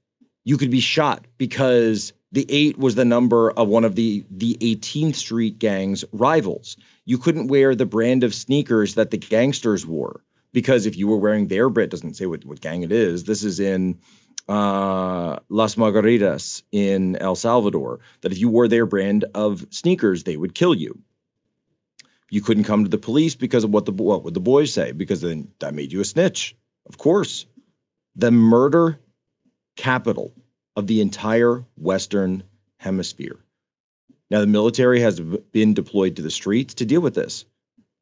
you 0.45 0.59
could 0.59 0.71
be 0.71 0.81
shot 0.81 1.27
because 1.39 2.13
the 2.33 2.47
8 2.49 2.79
was 2.79 2.95
the 2.95 3.05
number 3.05 3.51
of 3.51 3.69
one 3.69 3.85
of 3.85 3.95
the 3.95 4.25
the 4.31 4.57
18th 4.61 5.17
Street 5.17 5.59
gang's 5.59 6.05
rivals. 6.13 6.77
You 7.05 7.19
couldn't 7.19 7.49
wear 7.49 7.75
the 7.75 7.87
brand 7.87 8.25
of 8.25 8.35
sneakers 8.35 8.95
that 8.95 9.11
the 9.11 9.19
gangsters 9.19 9.85
wore 9.85 10.23
because 10.53 10.87
if 10.87 10.97
you 10.97 11.09
were 11.09 11.17
wearing 11.17 11.49
their 11.49 11.69
brand, 11.69 11.91
doesn't 11.91 12.15
say 12.15 12.27
what, 12.27 12.45
what 12.45 12.61
gang 12.61 12.83
it 12.83 12.93
is. 12.93 13.25
This 13.25 13.43
is 13.43 13.61
in 13.61 13.99
uh, 14.49 15.39
Las 15.49 15.75
Margaritas 15.75 16.63
in 16.71 17.17
El 17.17 17.35
Salvador. 17.35 18.01
That 18.21 18.33
if 18.33 18.39
you 18.39 18.49
wore 18.49 18.69
their 18.69 18.87
brand 18.87 19.25
of 19.35 19.67
sneakers, 19.71 20.23
they 20.23 20.37
would 20.37 20.55
kill 20.55 20.75
you. 20.75 21.01
You 22.31 22.43
couldn't 22.43 22.65
come 22.65 22.85
to 22.85 22.91
the 22.91 22.99
police 22.99 23.35
because 23.35 23.65
of 23.65 23.71
what 23.71 23.87
the 23.87 23.93
what 23.93 24.23
would 24.23 24.35
the 24.35 24.41
boys 24.41 24.73
say? 24.73 24.93
Because 24.93 25.21
then 25.21 25.51
that 25.59 25.75
made 25.75 25.93
you 25.93 26.01
a 26.01 26.05
snitch. 26.05 26.57
Of 26.87 26.97
course, 26.97 27.47
the 28.15 28.31
murder 28.31 29.01
capital 29.77 30.33
of 30.77 30.87
the 30.87 31.01
entire 31.01 31.65
Western 31.77 32.43
Hemisphere. 32.79 33.39
Now, 34.31 34.41
the 34.41 34.47
military 34.47 35.01
has 35.01 35.19
been 35.21 35.75
deployed 35.75 36.17
to 36.17 36.23
the 36.23 36.31
streets 36.31 36.75
to 36.75 36.87
deal 36.87 37.01
with 37.01 37.15
this. 37.15 37.45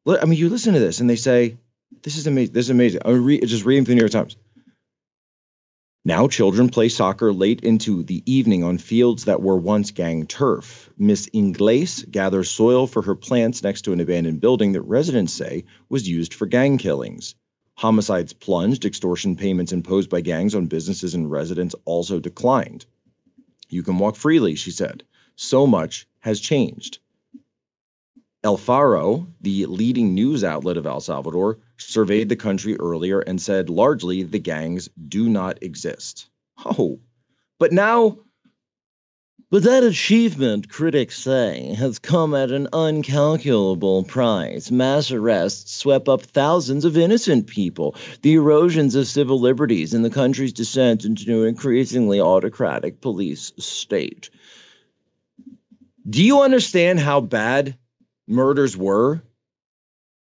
I 0.07 0.25
mean, 0.25 0.39
you 0.39 0.49
listen 0.49 0.73
to 0.73 0.79
this 0.79 0.99
and 0.99 1.09
they 1.09 1.15
say, 1.15 1.57
this 2.03 2.17
is 2.17 2.27
amazing. 2.27 2.53
This 2.53 2.65
is 2.65 2.69
amazing. 2.69 3.01
I'm 3.03 3.25
re- 3.25 3.41
just 3.41 3.65
reading 3.65 3.85
from 3.85 3.91
the 3.91 3.95
New 3.95 4.01
York 4.01 4.11
Times. 4.11 4.37
Now, 6.05 6.27
children 6.27 6.69
play 6.69 6.89
soccer 6.89 7.33
late 7.33 7.61
into 7.61 8.03
the 8.03 8.23
evening 8.25 8.63
on 8.63 8.77
fields 8.77 9.25
that 9.25 9.41
were 9.41 9.57
once 9.57 9.91
gang 9.91 10.27
turf. 10.27 10.89
Miss 10.97 11.29
Ingles 11.33 12.03
gathers 12.03 12.49
soil 12.49 12.87
for 12.87 13.01
her 13.01 13.15
plants 13.15 13.63
next 13.63 13.81
to 13.83 13.93
an 13.93 13.99
abandoned 13.99 14.39
building 14.39 14.73
that 14.73 14.81
residents 14.83 15.33
say 15.33 15.65
was 15.89 16.07
used 16.07 16.33
for 16.33 16.45
gang 16.45 16.77
killings. 16.77 17.35
Homicides 17.79 18.33
plunged, 18.33 18.83
extortion 18.83 19.37
payments 19.37 19.71
imposed 19.71 20.09
by 20.09 20.19
gangs 20.19 20.53
on 20.53 20.65
businesses 20.65 21.15
and 21.15 21.31
residents 21.31 21.75
also 21.85 22.19
declined. 22.19 22.85
You 23.69 23.83
can 23.83 23.97
walk 23.99 24.17
freely, 24.17 24.55
she 24.55 24.71
said. 24.71 25.03
So 25.37 25.65
much 25.65 26.05
has 26.19 26.41
changed. 26.41 26.99
El 28.43 28.57
Faro, 28.57 29.27
the 29.39 29.65
leading 29.67 30.13
news 30.13 30.43
outlet 30.43 30.75
of 30.75 30.85
El 30.85 30.99
Salvador, 30.99 31.59
surveyed 31.77 32.27
the 32.27 32.35
country 32.35 32.75
earlier 32.75 33.21
and 33.21 33.41
said 33.41 33.69
largely 33.69 34.23
the 34.23 34.39
gangs 34.39 34.89
do 35.07 35.29
not 35.29 35.63
exist. 35.63 36.27
Oh, 36.65 36.99
but 37.59 37.71
now. 37.71 38.17
But 39.51 39.63
that 39.63 39.83
achievement, 39.83 40.69
critics 40.69 41.17
say, 41.17 41.73
has 41.73 41.97
come 41.97 42.35
at 42.35 42.51
an 42.51 42.67
uncalculable 42.71 44.07
price. 44.07 44.69
Mass 44.69 45.09
arrests 45.09 45.75
swept 45.75 46.07
up 46.07 46.21
thousands 46.21 46.85
of 46.85 46.95
innocent 46.95 47.47
people. 47.47 47.95
The 48.21 48.35
erosions 48.35 48.93
of 48.93 49.07
civil 49.07 49.39
liberties 49.39 49.95
and 49.95 50.05
the 50.05 50.11
country's 50.11 50.53
descent 50.53 51.03
into 51.03 51.41
an 51.41 51.49
increasingly 51.49 52.21
autocratic 52.21 53.01
police 53.01 53.51
state. 53.57 54.29
Do 56.07 56.23
you 56.23 56.41
understand 56.41 56.99
how 56.99 57.19
bad 57.19 57.75
murders 58.27 58.77
were 58.77 59.23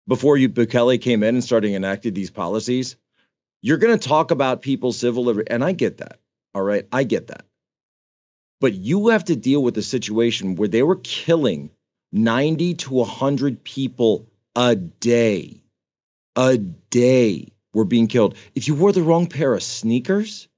before 0.07 0.37
you 0.37 0.51
Bukele 0.51 1.01
came 1.01 1.23
in 1.23 1.37
and 1.37 1.45
started 1.45 1.73
enacted 1.73 2.15
these 2.15 2.31
policies, 2.31 2.97
you're 3.63 3.79
going 3.79 3.99
to 3.99 4.09
talk 4.09 4.31
about 4.31 4.61
people's 4.61 4.99
civil 4.99 5.25
liberty, 5.25 5.51
and 5.51 5.65
I 5.65 5.73
get 5.73 5.99
that. 5.99 6.21
All 6.55 6.63
right, 6.63 6.87
I 6.93 7.05
get 7.05 7.29
that. 7.29 7.46
But 8.61 8.75
you 8.75 9.09
have 9.09 9.25
to 9.27 9.37
deal 9.37 9.63
with 9.63 9.77
a 9.77 9.83
situation 9.83 10.57
where 10.57 10.69
they 10.69 10.83
were 10.83 10.97
killing 10.97 11.71
90 12.13 12.75
to 12.75 12.95
100 12.95 13.63
people 13.63 14.29
a 14.55 14.75
day. 14.75 15.63
A 16.37 16.57
day 16.57 17.53
were 17.75 17.85
being 17.85 18.07
killed. 18.07 18.37
If 18.55 18.69
you 18.69 18.75
wore 18.75 18.93
the 18.93 19.03
wrong 19.03 19.27
pair 19.27 19.55
of 19.55 19.63
sneakers, 19.63 20.49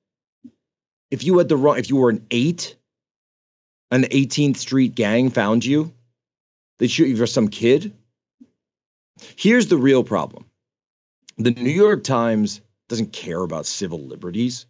if 1.11 1.25
you 1.25 1.39
had 1.39 1.49
the 1.49 1.57
wrong, 1.57 1.79
if 1.79 1.89
you 1.89 1.97
were 1.97 2.11
an 2.11 2.27
eight, 2.31 2.77
an 3.91 4.03
18th 4.05 4.57
Street 4.57 4.95
gang 4.95 5.31
found 5.31 5.65
you, 5.65 5.93
they 6.79 6.87
shoot 6.87 7.09
you 7.09 7.17
for 7.17 7.27
some 7.27 7.49
kid. 7.49 7.93
Here's 9.37 9.67
the 9.67 9.79
real 9.79 10.05
problem 10.05 10.45
the 11.39 11.51
New 11.51 11.71
York 11.71 12.05
Times 12.05 12.61
doesn't 12.89 13.13
care 13.13 13.41
about 13.41 13.67
civil 13.67 14.01
liberties. 14.01 14.67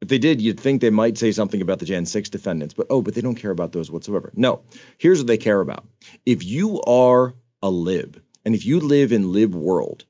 If 0.00 0.08
they 0.08 0.18
did, 0.18 0.40
you'd 0.40 0.60
think 0.60 0.80
they 0.80 0.90
might 0.90 1.18
say 1.18 1.32
something 1.32 1.60
about 1.60 1.80
the 1.80 1.84
Jan 1.84 2.06
6 2.06 2.30
defendants, 2.30 2.74
but 2.74 2.86
oh, 2.88 3.02
but 3.02 3.14
they 3.14 3.20
don't 3.20 3.34
care 3.34 3.50
about 3.50 3.72
those 3.72 3.90
whatsoever. 3.90 4.32
No, 4.34 4.62
here's 4.98 5.18
what 5.18 5.26
they 5.26 5.38
care 5.38 5.60
about. 5.60 5.86
If 6.24 6.44
you 6.44 6.80
are 6.82 7.34
a 7.62 7.70
lib, 7.70 8.22
and 8.44 8.54
if 8.54 8.64
you 8.64 8.80
live 8.80 9.12
in 9.12 9.32
lib 9.32 9.54
world, 9.54 10.04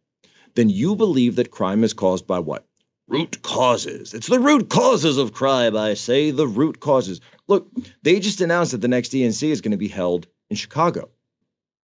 then 0.54 0.68
you 0.68 0.94
believe 0.94 1.36
that 1.36 1.50
crime 1.50 1.84
is 1.84 1.94
caused 1.94 2.26
by 2.26 2.38
what? 2.38 2.66
Root 3.08 3.40
causes. 3.42 4.12
It's 4.12 4.26
the 4.26 4.38
root 4.38 4.68
causes 4.68 5.16
of 5.16 5.32
crime, 5.32 5.76
I 5.76 5.94
say, 5.94 6.30
the 6.30 6.46
root 6.46 6.78
causes. 6.80 7.22
Look, 7.46 7.70
they 8.02 8.20
just 8.20 8.42
announced 8.42 8.72
that 8.72 8.82
the 8.82 8.88
next 8.88 9.12
DNC 9.12 9.48
is 9.48 9.62
going 9.62 9.72
to 9.72 9.78
be 9.78 9.88
held 9.88 10.26
in 10.50 10.56
Chicago. 10.56 11.08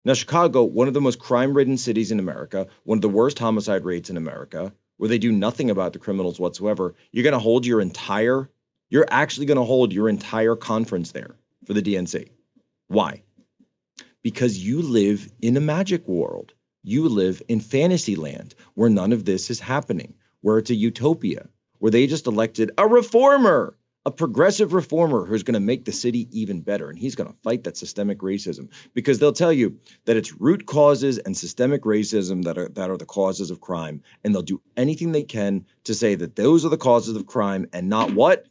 Now, 0.05 0.14
Chicago, 0.14 0.62
one 0.62 0.87
of 0.87 0.95
the 0.95 1.00
most 1.00 1.19
crime 1.19 1.55
ridden 1.55 1.76
cities 1.76 2.12
in 2.12 2.21
America, 2.21 2.69
one 2.85 2.99
of 2.99 3.02
the 3.02 3.09
worst 3.09 3.38
homicide 3.40 3.85
rates 3.85 4.11
in 4.11 4.17
America, 4.17 4.73
where 4.99 5.09
they 5.09 5.19
do 5.19 5.33
nothing 5.33 5.71
about 5.71 5.95
the 5.95 5.99
criminals 5.99 6.38
whatsoever, 6.38 6.95
you're 7.11 7.25
going 7.25 7.33
to 7.33 7.38
hold 7.38 7.64
your 7.64 7.81
entire, 7.81 8.50
you're 8.90 9.07
actually 9.09 9.47
going 9.47 9.59
to 9.59 9.64
hold 9.64 9.93
your 9.93 10.09
entire 10.09 10.57
conference 10.57 11.12
there 11.12 11.37
for 11.64 11.73
the 11.73 11.83
DNC. 11.83 12.28
Why? 12.88 13.23
Because 14.23 14.59
you 14.59 14.83
live 14.83 15.31
in 15.40 15.57
a 15.57 15.61
magic 15.61 16.07
world. 16.07 16.52
You 16.83 17.09
live 17.09 17.43
in 17.49 17.61
fantasy 17.61 18.17
land 18.17 18.55
where 18.75 18.90
none 18.90 19.12
of 19.12 19.25
this 19.25 19.50
is 19.50 19.61
happening, 19.61 20.14
where 20.43 20.59
it's 20.59 20.71
a 20.71 20.75
utopia, 20.75 21.49
where 21.78 21.90
they 21.90 22.07
just 22.07 22.26
elected 22.26 22.73
a 22.76 22.87
reformer 22.87 23.77
a 24.09 24.11
progressive 24.11 24.73
reformer 24.73 25.27
who's 25.27 25.43
going 25.43 25.53
to 25.53 25.61
make 25.61 25.85
the 25.85 25.93
city 25.93 26.29
even 26.33 26.62
better. 26.62 26.88
And 26.88 26.99
he's 26.99 27.15
going 27.15 27.31
to 27.31 27.38
fight 27.43 27.65
that 27.65 27.77
systemic 27.77 28.21
racism 28.21 28.71
because 28.95 29.19
they'll 29.19 29.35
tell 29.35 29.53
you 29.53 29.81
that 30.07 30.17
it's 30.17 30.33
root 30.41 30.65
causes 30.65 31.19
and 31.19 31.37
systemic 31.37 31.83
racism 31.83 32.45
that 32.45 32.57
are 32.57 32.71
that 32.71 32.88
are 32.88 32.97
the 32.97 33.05
causes 33.05 33.50
of 33.50 33.61
crime. 33.61 34.03
And 34.25 34.35
they'll 34.35 34.41
do 34.41 34.62
anything 34.79 35.12
they 35.12 35.25
can 35.25 35.67
to 35.85 35.95
say 35.95 36.15
that 36.15 36.37
those 36.37 36.65
are 36.65 36.71
the 36.71 36.79
causes 36.79 37.17
of 37.17 37.27
crime 37.27 37.69
and 37.75 37.91
not 37.91 38.11
what? 38.15 38.47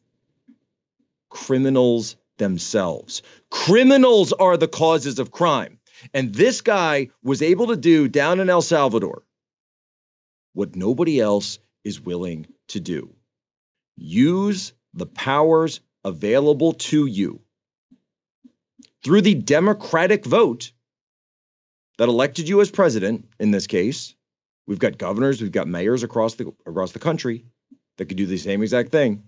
Criminals 1.30 2.18
themselves. 2.38 3.24
Criminals 3.50 4.34
are 4.34 4.58
the 4.58 4.68
causes 4.68 5.18
of 5.18 5.32
crime. 5.32 5.80
And 6.14 6.36
this 6.36 6.62
guy 6.62 7.10
was 7.24 7.42
able 7.42 7.68
to 7.68 7.78
do 7.78 8.08
down 8.08 8.40
in 8.40 8.48
El 8.48 8.62
Salvador 8.62 9.24
what 10.54 10.76
nobody 10.76 11.20
else 11.20 11.58
is 11.84 12.00
willing 12.00 12.46
to 12.68 12.80
do. 12.80 13.16
Use 13.96 14.74
the 14.94 15.06
powers 15.06 15.82
available 16.04 16.74
to 16.74 17.06
you 17.06 17.42
through 19.04 19.22
the 19.22 19.36
democratic 19.36 20.26
vote 20.26 20.72
that 21.98 22.10
elected 22.10 22.48
you 22.48 22.62
as 22.62 22.72
president 22.72 23.28
in 23.40 23.52
this 23.52 23.68
case. 23.68 24.16
We've 24.66 24.80
got 24.80 24.98
governors 24.98 25.42
we've 25.42 25.52
got 25.52 25.68
mayors 25.68 26.04
across 26.04 26.36
the 26.36 26.54
across 26.66 26.92
the 26.92 27.00
country 27.00 27.46
that 27.98 28.06
could 28.06 28.18
do 28.18 28.26
the 28.26 28.38
same 28.38 28.62
exact 28.62 28.92
thing 28.92 29.24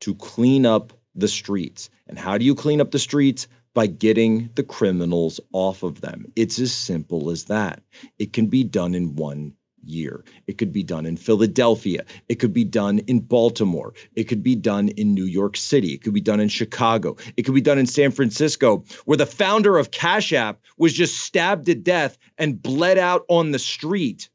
to 0.00 0.14
clean 0.14 0.66
up 0.66 0.92
the 1.14 1.28
streets. 1.28 1.90
And 2.06 2.18
how 2.18 2.38
do 2.38 2.44
you 2.44 2.54
clean 2.54 2.80
up 2.80 2.90
the 2.90 2.98
streets? 2.98 3.48
By 3.72 3.88
getting 3.88 4.50
the 4.54 4.62
criminals 4.62 5.40
off 5.52 5.82
of 5.82 6.00
them. 6.00 6.26
It's 6.36 6.60
as 6.60 6.72
simple 6.72 7.30
as 7.30 7.46
that. 7.46 7.82
It 8.20 8.32
can 8.32 8.46
be 8.46 8.62
done 8.62 8.94
in 8.94 9.16
one 9.16 9.54
year. 9.88 10.24
It 10.46 10.58
could 10.58 10.72
be 10.72 10.82
done 10.82 11.06
in 11.06 11.16
Philadelphia. 11.16 12.04
It 12.28 12.36
could 12.36 12.52
be 12.52 12.64
done 12.64 13.00
in 13.00 13.20
Baltimore. 13.20 13.94
It 14.14 14.24
could 14.24 14.42
be 14.42 14.54
done 14.54 14.88
in 14.88 15.14
New 15.14 15.24
York 15.24 15.56
City. 15.56 15.94
It 15.94 16.02
could 16.02 16.14
be 16.14 16.20
done 16.20 16.40
in 16.40 16.48
Chicago. 16.48 17.16
It 17.36 17.42
could 17.42 17.54
be 17.54 17.60
done 17.60 17.78
in 17.78 17.86
San 17.86 18.10
Francisco, 18.10 18.84
where 19.04 19.18
the 19.18 19.26
founder 19.26 19.78
of 19.78 19.90
Cash 19.90 20.32
App 20.32 20.60
was 20.76 20.92
just 20.92 21.18
stabbed 21.18 21.66
to 21.66 21.74
death 21.74 22.18
and 22.38 22.60
bled 22.60 22.98
out 22.98 23.24
on 23.28 23.50
the 23.50 23.58
street 23.58 24.28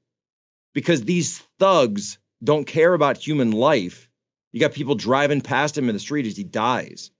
because 0.73 1.03
these 1.03 1.39
thugs 1.59 2.19
don't 2.43 2.65
care 2.65 2.93
about 2.93 3.17
human 3.17 3.51
life. 3.51 4.09
You 4.51 4.59
got 4.59 4.73
people 4.73 4.95
driving 4.95 5.41
past 5.41 5.77
him 5.77 5.89
in 5.89 5.95
the 5.95 5.99
street 5.99 6.25
as 6.25 6.37
he 6.37 6.43
dies. 6.43 7.11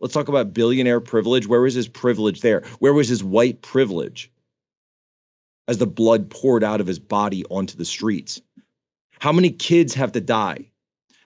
Let's 0.00 0.14
talk 0.14 0.28
about 0.28 0.52
billionaire 0.52 1.00
privilege. 1.00 1.46
Where 1.46 1.60
was 1.60 1.74
his 1.74 1.88
privilege 1.88 2.40
there? 2.40 2.62
Where 2.80 2.92
was 2.92 3.08
his 3.08 3.24
white 3.24 3.62
privilege 3.62 4.30
as 5.68 5.78
the 5.78 5.86
blood 5.86 6.30
poured 6.30 6.64
out 6.64 6.80
of 6.80 6.86
his 6.86 6.98
body 6.98 7.44
onto 7.46 7.76
the 7.76 7.84
streets? 7.84 8.40
How 9.18 9.32
many 9.32 9.50
kids 9.50 9.94
have 9.94 10.12
to 10.12 10.20
die? 10.20 10.70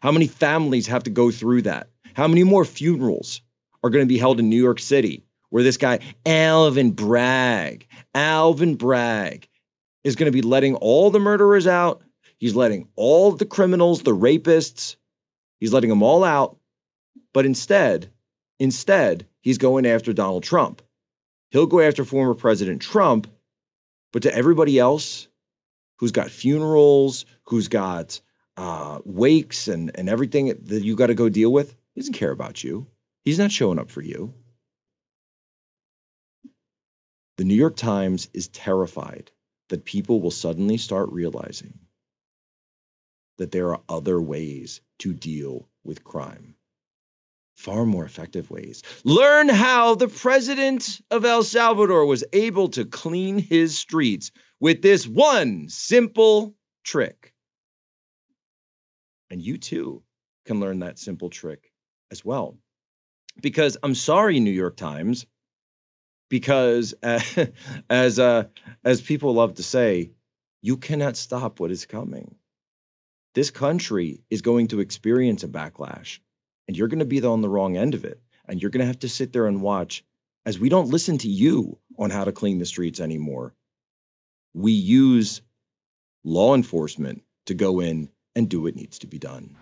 How 0.01 0.13
many 0.13 0.27
families 0.27 0.87
have 0.87 1.05
to 1.05 1.11
go 1.11 1.31
through 1.31 1.63
that? 1.63 1.89
How 2.15 2.29
many 2.29 2.45
more 2.45 2.65
funerals 2.65 3.43
are 3.83 3.91
going 3.91 4.05
to 4.05 4.09
be 4.09 4.19
held 4.19 4.41
in 4.41 4.49
New 4.49 4.63
York 4.63 4.81
City 4.81 5.25
where 5.51 5.63
this 5.63 5.77
guy, 5.77 6.01
Alvin 6.25 6.93
Bragg, 6.93 7.87
Alvin 8.15 8.77
Bragg, 8.77 9.49
is 10.05 10.17
going 10.17 10.31
to 10.31 10.37
be 10.37 10.43
letting 10.43 10.77
all 10.77 11.11
the 11.11 11.19
murderers 11.19 11.67
out? 11.67 12.03
He's 12.39 12.55
letting 12.55 12.89
all 12.97 13.33
the 13.33 13.45
criminals, 13.45 14.03
the 14.03 14.17
rapists, 14.17 14.97
he's 15.59 15.73
letting 15.73 15.91
them 15.91 16.03
all 16.03 16.25
out. 16.25 16.57
But 17.33 17.47
instead, 17.47 18.11
Instead, 18.61 19.27
he's 19.41 19.57
going 19.57 19.87
after 19.87 20.13
Donald 20.13 20.45
Trump. 20.45 20.83
He'll 21.51 21.67
go 21.67 21.81
after 21.81 22.05
former 22.05 22.35
President 22.35 22.83
Trump, 22.83 23.27
but 24.13 24.23
to 24.23 24.35
everybody 24.35 24.79
else 24.79 25.29
who's 25.99 26.13
got 26.13 26.31
funerals, 26.31 27.27
who's 27.45 27.69
got 27.69 28.21
uh, 28.57 29.01
wakes 29.05 29.69
and, 29.69 29.91
and 29.95 30.09
everything 30.09 30.47
that 30.47 30.83
you 30.83 30.97
got 30.97 31.09
to 31.09 31.15
go 31.15 31.29
deal 31.29 31.53
with, 31.53 31.75
he 31.95 32.01
doesn't 32.01 32.15
care 32.15 32.31
about 32.31 32.63
you. 32.65 32.87
He's 33.25 33.39
not 33.39 33.53
showing 33.53 33.79
up 33.79 33.91
for 33.91 34.03
you. 34.03 34.35
The 37.37 37.45
New 37.45 37.55
York 37.55 37.77
Times 37.77 38.29
is 38.35 38.49
terrified 38.49 39.31
that 39.69 39.85
people 39.85 40.21
will 40.21 40.31
suddenly 40.31 40.77
start 40.77 41.11
realizing 41.11 41.79
that 43.39 43.51
there 43.51 43.71
are 43.75 43.81
other 43.89 44.21
ways 44.21 44.81
to 44.99 45.15
deal 45.15 45.67
with 45.83 46.05
crime 46.05 46.55
far 47.61 47.85
more 47.85 48.05
effective 48.05 48.51
ways. 48.51 48.83
Learn 49.05 49.49
how 49.49 49.95
the 49.95 50.09
president 50.09 51.01
of 51.11 51.27
El 51.27 51.43
Salvador 51.43 52.07
was 52.07 52.25
able 52.33 52.69
to 52.71 52.87
clean 52.87 53.39
his 53.39 53.79
streets 53.79 54.33
with 54.61 54.81
this 54.81 55.07
one 55.07 55.69
simple 55.69 56.55
trick. 56.85 57.35
And 59.31 59.43
you 59.43 59.59
too 59.59 60.03
can 60.47 60.59
learn 60.59 60.81
that 60.81 60.99
simple 60.99 61.29
trick 61.29 61.71
as 62.11 62.25
well. 62.25 62.57
Because 63.41 63.77
I'm 63.83 63.95
sorry, 63.95 64.41
New 64.41 64.51
York 64.51 64.77
Times, 64.77 65.27
because 66.31 66.95
uh, 67.03 67.21
as 67.91 68.19
uh, 68.19 68.45
as 68.83 69.03
people 69.03 69.35
love 69.35 69.55
to 69.55 69.63
say, 69.63 70.13
you 70.63 70.79
cannot 70.79 71.17
stop 71.17 71.61
what 71.61 71.71
is 71.71 71.85
coming. 71.85 72.37
This 73.35 73.51
country 73.51 74.23
is 74.31 74.43
going 74.43 74.69
to 74.69 74.81
experience 74.81 75.45
a 75.45 75.49
backlash 75.49 76.19
and 76.71 76.77
you're 76.77 76.87
going 76.87 77.01
to 77.01 77.05
be 77.05 77.21
on 77.21 77.41
the 77.41 77.49
wrong 77.49 77.77
end 77.77 77.95
of 77.95 78.05
it. 78.05 78.21
And 78.47 78.63
you're 78.63 78.71
going 78.71 78.83
to 78.83 78.87
have 78.87 79.01
to 79.01 79.09
sit 79.09 79.33
there 79.33 79.49
and 79.49 79.61
watch 79.61 80.05
as 80.47 80.57
we 80.57 80.69
don't 80.69 80.89
listen 80.89 81.19
to 81.19 81.29
you 81.29 81.79
on 81.99 82.11
how 82.11 82.23
to 82.23 82.31
clean 82.31 82.61
the 82.61 82.65
streets 82.65 83.01
anymore. 83.01 83.57
We 84.55 84.71
use 84.71 85.43
law 86.23 86.55
enforcement 86.55 87.25
to 87.47 87.55
go 87.55 87.81
in 87.81 88.09
and 88.37 88.49
do 88.49 88.63
what 88.63 88.77
needs 88.77 89.01
to 89.01 89.09
be 89.09 89.19
done. 89.19 89.57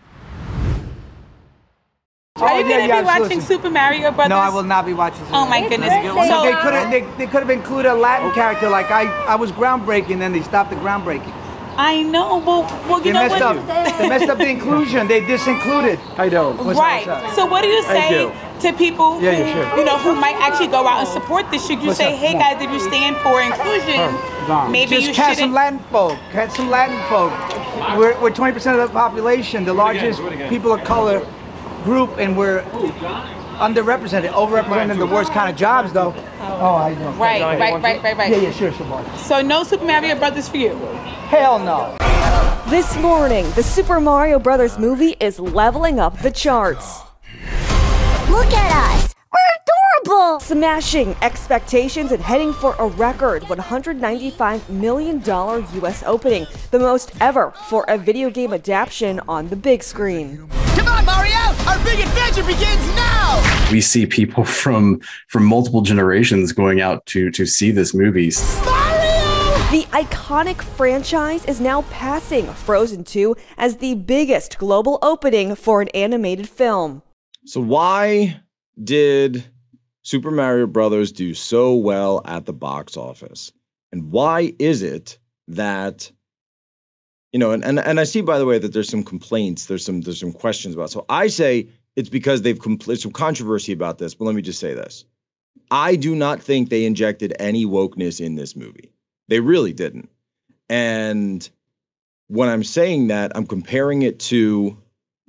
Are 2.37 2.59
you 2.59 2.67
oh, 2.67 2.69
going 2.69 2.83
to 2.83 2.89
yeah, 2.89 3.01
be 3.01 3.07
watching 3.07 3.41
Super 3.41 3.71
Mario 3.71 4.11
Brothers? 4.11 4.29
No, 4.29 4.37
I 4.37 4.51
will 4.51 4.63
not 4.63 4.85
be 4.85 4.93
watching. 4.93 5.21
Super 5.21 5.31
oh 5.33 5.49
my 5.49 5.67
goodness! 5.67 5.89
So, 5.89 6.43
they 6.45 6.53
could 6.53 6.75
have 6.75 6.85
um, 6.85 6.91
they, 6.91 7.01
they 7.17 7.27
could 7.27 7.41
have 7.41 7.49
included 7.49 7.91
a 7.91 7.95
Latin 7.95 8.31
character 8.33 8.69
like 8.69 8.91
I 8.91 9.05
I 9.25 9.35
was 9.35 9.51
groundbreaking, 9.51 10.19
then 10.19 10.33
they 10.33 10.43
stopped 10.43 10.69
the 10.69 10.77
groundbreaking. 10.77 11.48
I 11.79 12.03
know, 12.03 12.41
but 12.41 12.63
well, 12.89 12.99
you 12.99 13.05
they 13.05 13.13
know 13.13 13.29
messed 13.29 13.41
what? 13.41 13.57
Up, 13.57 13.99
they 13.99 14.09
messed 14.09 14.29
up 14.29 14.39
the 14.39 14.49
inclusion. 14.49 15.07
They 15.07 15.21
disincluded. 15.21 16.01
I 16.19 16.29
know. 16.29 16.53
right. 16.75 17.07
So 17.37 17.47
what 17.47 17.63
do 17.63 17.69
you 17.69 17.83
say 17.85 18.23
you. 18.25 18.33
to 18.63 18.77
people 18.77 19.23
yeah, 19.23 19.33
who, 19.33 19.43
yeah, 19.45 19.71
sure. 19.71 19.79
you 19.79 19.85
know, 19.85 19.97
who 19.99 20.17
might 20.17 20.35
actually 20.41 20.67
go 20.67 20.89
out 20.89 20.99
and 20.99 21.09
support 21.09 21.49
this? 21.53 21.65
Should 21.69 21.81
you 21.81 21.87
What's 21.89 21.99
say, 21.99 22.15
up? 22.15 22.19
hey 22.19 22.33
guys, 22.33 22.61
if 22.61 22.69
you 22.71 22.81
stand 22.81 23.17
for 23.19 23.41
inclusion, 23.41 24.73
maybe 24.73 24.97
Just 24.97 25.07
you 25.07 25.15
catch 25.15 25.37
shouldn't? 25.37 25.39
some 25.39 25.53
Latin 25.53 25.79
folk. 25.91 26.19
Catch 26.33 26.51
some 26.57 26.69
Latin 26.69 26.99
folk. 27.09 27.31
We're, 27.97 28.21
we're 28.21 28.33
20% 28.33 28.57
of 28.83 28.89
the 28.89 28.93
population, 28.93 29.65
the 29.65 29.73
largest 29.73 30.21
people 30.49 30.73
of 30.73 30.83
color 30.83 31.25
group, 31.85 32.19
and 32.19 32.37
we're 32.37 32.63
underrepresented, 33.59 34.31
overrepresented 34.31 34.93
in 34.93 34.99
the 34.99 35.07
worst 35.07 35.33
kind 35.33 35.49
of 35.49 35.57
jobs, 35.57 35.93
though. 35.93 36.13
Oh, 36.49 36.61
oh, 36.61 36.75
I 36.77 36.95
know. 36.95 37.11
Right, 37.13 37.43
right, 37.43 37.83
right, 37.83 38.03
right, 38.03 38.17
right. 38.17 38.31
Yeah, 38.31 38.39
yeah, 38.39 38.51
sure, 38.53 38.73
sure. 38.73 39.05
So 39.19 39.43
no 39.43 39.65
Super 39.65 39.85
Mario 39.85 40.17
Brothers 40.17 40.49
for 40.49 40.57
you. 40.57 40.71
Hell 41.29 41.59
no. 41.59 41.95
This 42.71 42.97
morning, 42.97 43.45
the 43.51 43.63
Super 43.63 44.01
Mario 44.01 44.39
Brothers 44.39 44.79
movie 44.79 45.15
is 45.21 45.39
leveling 45.39 46.01
up 46.01 46.19
the 46.21 46.31
charts. 46.31 47.01
Look 48.31 48.51
at 48.53 48.95
us! 48.95 49.15
We're 49.31 50.07
adorable! 50.07 50.41
Smashing 50.41 51.15
expectations 51.21 52.13
and 52.13 52.23
heading 52.23 52.55
for 52.55 52.75
a 52.79 52.87
record 52.89 53.43
$195 53.43 54.69
million 54.71 55.23
US 55.27 56.03
opening, 56.05 56.47
the 56.71 56.79
most 56.79 57.13
ever 57.21 57.53
for 57.69 57.85
a 57.89 57.99
video 57.99 58.31
game 58.31 58.55
adaptation 58.55 59.21
on 59.29 59.49
the 59.49 59.57
big 59.57 59.83
screen. 59.83 60.49
Come 60.99 61.09
on, 61.09 61.15
Mario! 61.15 61.39
Our 61.69 61.79
big 61.85 62.01
adventure 62.01 62.43
begins 62.43 62.97
now! 62.97 63.69
We 63.71 63.81
see 63.81 64.05
people 64.05 64.45
from 64.63 65.01
from 65.29 65.45
multiple 65.45 65.81
generations 65.81 66.51
going 66.51 66.81
out 66.81 67.07
to 67.07 67.31
to 67.31 67.47
see 67.47 67.71
this 67.71 67.95
movie. 67.95 68.31
The 68.31 69.87
iconic 69.93 70.61
franchise 70.61 71.45
is 71.45 71.61
now 71.61 71.83
passing 71.83 72.47
Frozen 72.47 73.05
2 73.05 73.37
as 73.59 73.77
the 73.77 73.95
biggest 73.95 74.59
global 74.59 74.99
opening 75.03 75.55
for 75.55 75.81
an 75.81 75.89
animated 75.89 76.49
film. 76.49 77.03
So 77.45 77.61
why 77.61 78.41
did 78.83 79.45
Super 80.03 80.33
Mario 80.33 80.67
Brothers 80.67 81.13
do 81.13 81.33
so 81.33 81.77
well 81.77 82.23
at 82.25 82.47
the 82.47 82.53
box 82.53 82.97
office? 82.97 83.53
And 83.93 84.11
why 84.11 84.53
is 84.59 84.83
it 84.83 85.19
that 85.47 86.11
you 87.33 87.39
know, 87.39 87.53
and, 87.53 87.65
and 87.65 87.79
and 87.79 88.01
I 88.01 88.05
see 88.05 88.21
by 88.21 88.39
the 88.39 88.47
way 88.47 88.59
that 88.59 88.73
there's 88.73 88.89
some 88.89 89.05
complaints, 89.05 89.67
there's 89.67 89.85
some 89.85 90.01
there's 90.01 90.21
some 90.21 90.33
questions 90.33 90.75
about. 90.75 90.91
So 90.91 91.05
I 91.09 91.29
say 91.29 91.69
it's 91.97 92.09
because 92.09 92.43
they've 92.43 92.59
compl- 92.59 92.99
some 92.99 93.13
controversy 93.13 93.73
about 93.73 93.99
this, 93.99 94.15
but 94.15 94.25
let 94.25 94.35
me 94.35 94.43
just 94.43 94.61
say 94.61 94.75
this. 94.75 95.05
I 95.71 95.97
do 95.97 96.15
not 96.15 96.43
think 96.43 96.69
they 96.69 96.87
injected 96.87 97.35
any 97.39 97.67
wokeness 97.67 98.25
in 98.25 98.37
this 98.37 98.57
movie. 98.57 98.93
They 99.29 99.41
really 99.41 99.73
didn't. 99.73 100.09
And 100.71 101.49
when 102.29 102.49
I'm 102.49 102.65
saying 102.65 103.09
that, 103.09 103.33
I'm 103.35 103.47
comparing 103.47 104.03
it 104.03 104.21
to 104.21 104.79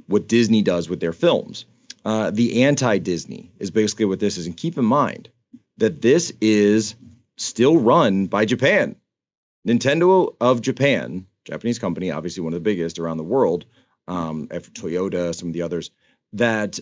what 0.07 0.27
Disney 0.27 0.61
does 0.61 0.89
with 0.89 0.99
their 0.99 1.13
films. 1.13 1.65
Uh, 2.05 2.31
the 2.31 2.63
anti 2.63 2.97
Disney 2.99 3.51
is 3.59 3.71
basically 3.71 4.05
what 4.05 4.19
this 4.19 4.37
is. 4.37 4.47
And 4.47 4.55
keep 4.55 4.77
in 4.77 4.85
mind 4.85 5.29
that 5.77 6.01
this 6.01 6.31
is 6.41 6.95
still 7.37 7.77
run 7.77 8.27
by 8.27 8.45
Japan. 8.45 8.95
Nintendo 9.67 10.35
of 10.39 10.61
Japan, 10.61 11.25
Japanese 11.45 11.79
company, 11.79 12.11
obviously 12.11 12.43
one 12.43 12.53
of 12.53 12.57
the 12.57 12.69
biggest 12.69 12.99
around 12.99 13.17
the 13.17 13.23
world, 13.23 13.65
um, 14.07 14.47
after 14.51 14.69
Toyota, 14.71 15.33
some 15.33 15.49
of 15.49 15.53
the 15.53 15.61
others, 15.61 15.91
that 16.33 16.79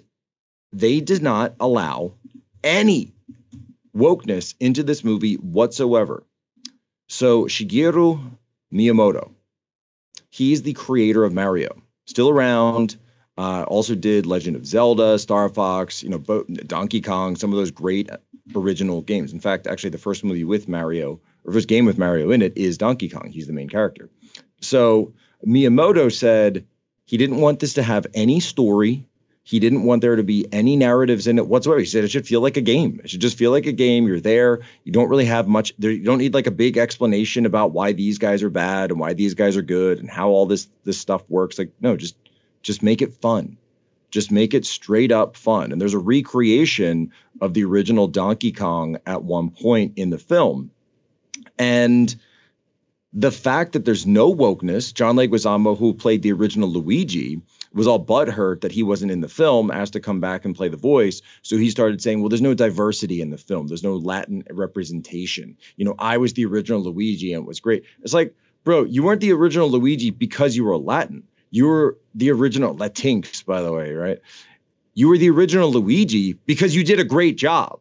they 0.74 1.00
did 1.00 1.22
not 1.22 1.56
allow 1.60 2.14
any 2.64 3.14
wokeness 3.96 4.56
into 4.60 4.84
this 4.84 5.04
movie 5.04 5.36
whatsoever. 5.36 6.24
So 7.08 7.46
Shigeru 7.46 8.20
Miyamoto, 8.74 9.32
he's 10.30 10.62
the 10.62 10.74
creator 10.74 11.24
of 11.24 11.34
Mario, 11.34 11.82
still 12.06 12.30
around. 12.30 12.98
Uh, 13.38 13.64
also 13.68 13.94
did 13.94 14.26
Legend 14.26 14.56
of 14.56 14.66
Zelda, 14.66 15.20
Star 15.20 15.48
Fox, 15.48 16.02
you 16.02 16.10
know, 16.10 16.18
Bo- 16.18 16.46
Donkey 16.46 17.02
Kong, 17.02 17.36
some 17.36 17.52
of 17.52 17.58
those 17.58 17.70
great 17.70 18.10
original 18.56 19.02
games. 19.04 19.32
In 19.32 19.40
fact, 19.40 19.68
actually, 19.68 19.92
the 19.92 20.00
first 20.00 20.24
movie 20.24 20.44
with 20.44 20.68
Mario, 20.68 21.22
or 21.46 21.54
first 21.54 21.68
game 21.68 21.86
with 21.86 22.00
Mario 22.00 22.32
in 22.32 22.42
it, 22.42 22.58
is 22.58 22.80
Donkey 22.80 23.10
Kong. 23.10 23.30
He's 23.32 23.46
the 23.46 23.54
main 23.54 23.70
character. 23.70 24.10
So 24.62 25.14
Miyamoto 25.46 26.12
said 26.12 26.66
he 27.06 27.18
didn't 27.18 27.38
want 27.38 27.60
this 27.60 27.74
to 27.76 27.84
have 27.84 28.08
any 28.14 28.40
story. 28.40 29.06
He 29.44 29.60
didn't 29.60 29.84
want 29.84 30.02
there 30.02 30.18
to 30.18 30.24
be 30.24 30.46
any 30.52 30.76
narratives 30.76 31.26
in 31.26 31.38
it 31.38 31.48
whatsoever. 31.48 31.80
He 31.80 31.86
said 31.86 32.04
it 32.04 32.12
should 32.12 32.28
feel 32.28 32.42
like 32.42 32.58
a 32.58 32.62
game. 32.62 33.00
It 33.02 33.10
should 33.10 33.22
just 33.22 33.38
feel 33.38 33.52
like 33.52 33.66
a 33.66 33.72
game. 33.72 34.06
You're 34.06 34.20
there. 34.20 34.60
You 34.84 34.92
don't 34.92 35.08
really 35.08 35.24
have 35.24 35.48
much. 35.48 35.74
There, 35.80 35.90
you 35.90 36.04
don't 36.04 36.18
need 36.18 36.34
like 36.34 36.48
a 36.48 36.52
big 36.52 36.78
explanation 36.78 37.46
about 37.46 37.72
why 37.72 37.94
these 37.94 38.18
guys 38.18 38.44
are 38.44 38.50
bad 38.50 38.92
and 38.92 39.00
why 39.00 39.14
these 39.14 39.36
guys 39.36 39.56
are 39.56 39.62
good 39.62 40.00
and 40.00 40.10
how 40.10 40.30
all 40.30 40.48
this 40.48 40.68
this 40.84 40.98
stuff 40.98 41.24
works. 41.30 41.58
Like 41.58 41.72
no, 41.80 41.96
just 41.96 42.18
just 42.62 42.84
make 42.84 43.02
it 43.02 43.14
fun. 43.14 43.58
Just 44.12 44.32
make 44.32 44.54
it 44.54 44.66
straight 44.66 45.14
up 45.14 45.38
fun. 45.38 45.72
And 45.72 45.80
there's 45.80 45.94
a 45.94 46.00
recreation 46.00 47.14
of 47.40 47.54
the 47.54 47.64
original 47.64 48.08
Donkey 48.08 48.52
Kong 48.52 48.98
at 49.06 49.24
one 49.24 49.50
point 49.50 49.94
in 49.96 50.10
the 50.10 50.18
film, 50.18 50.72
and 51.58 52.14
the 53.14 53.32
fact 53.32 53.74
that 53.74 53.86
there's 53.86 54.06
no 54.06 54.34
wokeness. 54.34 54.94
John 54.94 55.16
Leguizamo, 55.16 55.78
who 55.78 55.94
played 55.94 56.22
the 56.22 56.34
original 56.34 56.70
Luigi 56.70 57.42
was 57.74 57.88
all 57.88 58.04
butthurt 58.04 58.62
that 58.62 58.72
he 58.72 58.84
wasn't 58.84 59.12
in 59.12 59.22
the 59.22 59.30
film, 59.30 59.72
asked 59.72 59.94
to 59.94 60.00
come 60.00 60.20
back 60.20 60.46
and 60.46 60.56
play 60.56 60.68
the 60.68 60.78
voice. 60.78 61.22
So 61.42 61.58
he 61.58 61.70
started 61.70 62.02
saying, 62.02 62.20
well, 62.20 62.30
there's 62.30 62.42
no 62.42 62.54
diversity 62.54 63.22
in 63.22 63.30
the 63.30 63.38
film. 63.38 63.68
There's 63.68 63.84
no 63.84 63.96
Latin 63.96 64.44
representation. 64.52 65.58
You 65.78 65.86
know, 65.86 65.96
I 66.00 66.18
was 66.18 66.34
the 66.34 66.46
original 66.46 66.82
Luigi 66.82 67.34
and 67.34 67.44
it 67.44 67.48
was 67.48 67.60
great. 67.60 67.84
It's 68.02 68.14
like, 68.14 68.36
bro, 68.64 68.84
you 68.84 69.04
weren't 69.04 69.22
the 69.22 69.34
original 69.34 69.70
Luigi 69.70 70.12
because 70.12 70.56
you 70.56 70.66
were 70.66 70.78
Latin. 70.78 71.24
You 71.50 71.68
were 71.68 71.98
the 72.14 72.32
original 72.32 72.76
Latinx, 72.76 73.46
by 73.46 73.62
the 73.62 73.72
way, 73.72 73.94
right? 73.94 74.20
You 74.94 75.08
were 75.10 75.18
the 75.18 75.30
original 75.30 75.72
Luigi 75.72 76.34
because 76.34 76.76
you 76.76 76.84
did 76.84 77.00
a 77.00 77.06
great 77.06 77.38
job. 77.38 77.80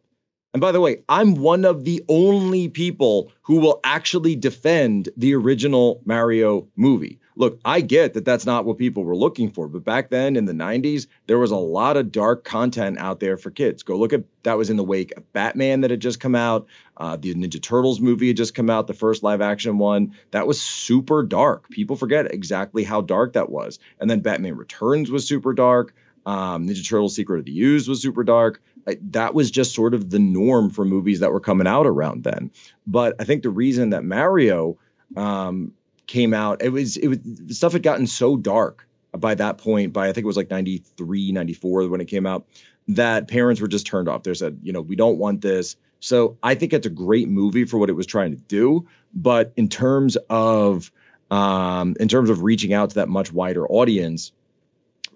And 0.57 0.61
by 0.63 0.71
the 0.71 0.81
way, 0.81 1.03
I'm 1.07 1.35
one 1.35 1.65
of 1.65 1.83
the 1.83 2.03
only 2.09 2.67
people 2.67 3.31
who 3.43 3.59
will 3.59 3.79
actually 3.83 4.35
defend 4.35 5.07
the 5.15 5.35
original 5.35 6.01
Mario 6.03 6.67
movie. 6.75 7.19
Look, 7.35 7.59
I 7.63 7.81
get 7.81 8.15
that 8.15 8.25
that's 8.25 8.47
not 8.47 8.65
what 8.65 8.79
people 8.79 9.03
were 9.03 9.15
looking 9.15 9.51
for, 9.51 9.67
but 9.67 9.85
back 9.85 10.09
then 10.09 10.35
in 10.35 10.45
the 10.45 10.53
90s, 10.53 11.05
there 11.27 11.37
was 11.37 11.51
a 11.51 11.55
lot 11.55 11.95
of 11.95 12.11
dark 12.11 12.43
content 12.43 12.97
out 12.97 13.19
there 13.19 13.37
for 13.37 13.51
kids. 13.51 13.83
Go 13.83 13.99
look 13.99 14.13
at 14.13 14.23
that 14.41 14.57
was 14.57 14.71
in 14.71 14.77
the 14.77 14.83
wake 14.83 15.15
of 15.15 15.31
Batman 15.31 15.81
that 15.81 15.91
had 15.91 15.99
just 15.99 16.19
come 16.19 16.33
out. 16.33 16.65
Uh, 16.97 17.15
the 17.17 17.35
Ninja 17.35 17.61
Turtles 17.61 17.99
movie 17.99 18.29
had 18.29 18.37
just 18.37 18.55
come 18.55 18.71
out, 18.71 18.87
the 18.87 18.95
first 18.95 19.21
live 19.21 19.41
action 19.41 19.77
one. 19.77 20.15
That 20.31 20.47
was 20.47 20.59
super 20.59 21.21
dark. 21.21 21.69
People 21.69 21.97
forget 21.97 22.33
exactly 22.33 22.83
how 22.83 23.01
dark 23.01 23.33
that 23.33 23.51
was. 23.51 23.77
And 23.99 24.09
then 24.09 24.21
Batman 24.21 24.57
Returns 24.57 25.11
was 25.11 25.27
super 25.27 25.53
dark. 25.53 25.93
Um, 26.27 26.67
Ninja 26.67 26.87
Turtles 26.87 27.15
Secret 27.15 27.39
of 27.39 27.45
the 27.45 27.57
Ooze 27.57 27.87
was 27.87 28.01
super 28.01 28.21
dark. 28.21 28.61
That 29.01 29.33
was 29.33 29.49
just 29.49 29.73
sort 29.73 29.93
of 29.93 30.09
the 30.09 30.19
norm 30.19 30.69
for 30.69 30.83
movies 30.83 31.21
that 31.21 31.31
were 31.31 31.39
coming 31.39 31.67
out 31.67 31.87
around 31.87 32.25
then. 32.25 32.51
But 32.85 33.15
I 33.19 33.23
think 33.23 33.43
the 33.43 33.49
reason 33.49 33.91
that 33.91 34.03
Mario 34.03 34.77
um, 35.15 35.71
came 36.05 36.33
out, 36.33 36.61
it 36.61 36.69
was 36.69 36.97
it 36.97 37.07
was 37.07 37.19
stuff 37.57 37.71
had 37.71 37.81
gotten 37.81 38.07
so 38.07 38.35
dark 38.35 38.85
by 39.17 39.35
that 39.35 39.57
point. 39.57 39.93
By 39.93 40.09
I 40.09 40.11
think 40.11 40.25
it 40.25 40.27
was 40.27 40.35
like 40.35 40.51
93, 40.51 41.31
94 41.31 41.87
when 41.87 42.01
it 42.01 42.05
came 42.05 42.25
out, 42.25 42.45
that 42.89 43.29
parents 43.29 43.61
were 43.61 43.69
just 43.69 43.87
turned 43.87 44.09
off. 44.09 44.23
They 44.23 44.33
said, 44.33 44.59
you 44.63 44.73
know, 44.73 44.81
we 44.81 44.97
don't 44.97 45.17
want 45.17 45.39
this. 45.39 45.77
So 46.01 46.37
I 46.43 46.55
think 46.55 46.73
it's 46.73 46.85
a 46.85 46.91
great 46.91 47.29
movie 47.29 47.63
for 47.63 47.77
what 47.77 47.89
it 47.89 47.93
was 47.93 48.05
trying 48.05 48.31
to 48.31 48.37
do. 48.37 48.85
But 49.13 49.53
in 49.55 49.69
terms 49.69 50.17
of 50.29 50.91
um, 51.31 51.95
in 52.01 52.09
terms 52.09 52.29
of 52.29 52.43
reaching 52.43 52.73
out 52.73 52.89
to 52.89 52.95
that 52.95 53.07
much 53.07 53.31
wider 53.31 53.65
audience, 53.67 54.33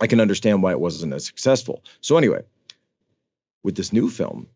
I 0.01 0.07
can 0.07 0.19
understand 0.19 0.63
why 0.63 0.71
it 0.71 0.79
wasn't 0.79 1.13
as 1.13 1.25
successful. 1.25 1.83
So 2.01 2.17
anyway, 2.17 2.41
with 3.63 3.75
this 3.75 3.93
new 3.93 4.09
film, 4.09 4.47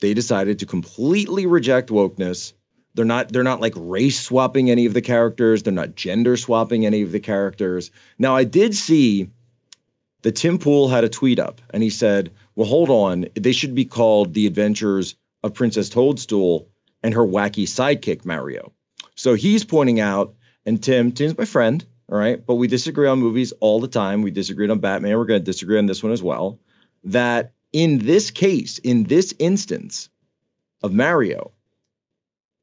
they 0.00 0.12
decided 0.12 0.58
to 0.58 0.66
completely 0.66 1.46
reject 1.46 1.88
wokeness. 1.88 2.52
They're 2.94 3.06
not 3.06 3.32
they're 3.32 3.42
not 3.42 3.62
like 3.62 3.72
race 3.76 4.20
swapping 4.20 4.70
any 4.70 4.84
of 4.84 4.92
the 4.92 5.00
characters, 5.00 5.62
they're 5.62 5.72
not 5.72 5.96
gender 5.96 6.36
swapping 6.36 6.84
any 6.84 7.02
of 7.02 7.12
the 7.12 7.20
characters. 7.20 7.90
Now 8.18 8.36
I 8.36 8.44
did 8.44 8.74
see 8.74 9.30
that 10.22 10.36
Tim 10.36 10.58
Pool 10.58 10.88
had 10.88 11.04
a 11.04 11.08
tweet 11.08 11.38
up 11.38 11.60
and 11.70 11.82
he 11.82 11.90
said, 11.90 12.30
"Well, 12.54 12.68
hold 12.68 12.90
on, 12.90 13.26
they 13.34 13.52
should 13.52 13.74
be 13.74 13.86
called 13.86 14.34
The 14.34 14.46
Adventures 14.46 15.14
of 15.42 15.54
Princess 15.54 15.88
Toadstool 15.88 16.68
and 17.02 17.14
her 17.14 17.26
wacky 17.26 17.64
sidekick 17.64 18.26
Mario." 18.26 18.72
So 19.14 19.34
he's 19.34 19.64
pointing 19.64 20.00
out 20.00 20.34
and 20.66 20.82
Tim, 20.82 21.12
Tim's 21.12 21.38
my 21.38 21.46
friend, 21.46 21.84
all 22.10 22.18
right, 22.18 22.44
but 22.44 22.54
we 22.54 22.68
disagree 22.68 23.06
on 23.06 23.18
movies 23.18 23.52
all 23.60 23.80
the 23.80 23.88
time. 23.88 24.22
We 24.22 24.30
disagreed 24.30 24.70
on 24.70 24.78
Batman. 24.78 25.16
We're 25.18 25.26
going 25.26 25.40
to 25.40 25.44
disagree 25.44 25.78
on 25.78 25.86
this 25.86 26.02
one 26.02 26.12
as 26.12 26.22
well. 26.22 26.58
That 27.04 27.52
in 27.72 27.98
this 27.98 28.30
case, 28.30 28.78
in 28.78 29.04
this 29.04 29.34
instance 29.38 30.08
of 30.82 30.92
Mario, 30.92 31.52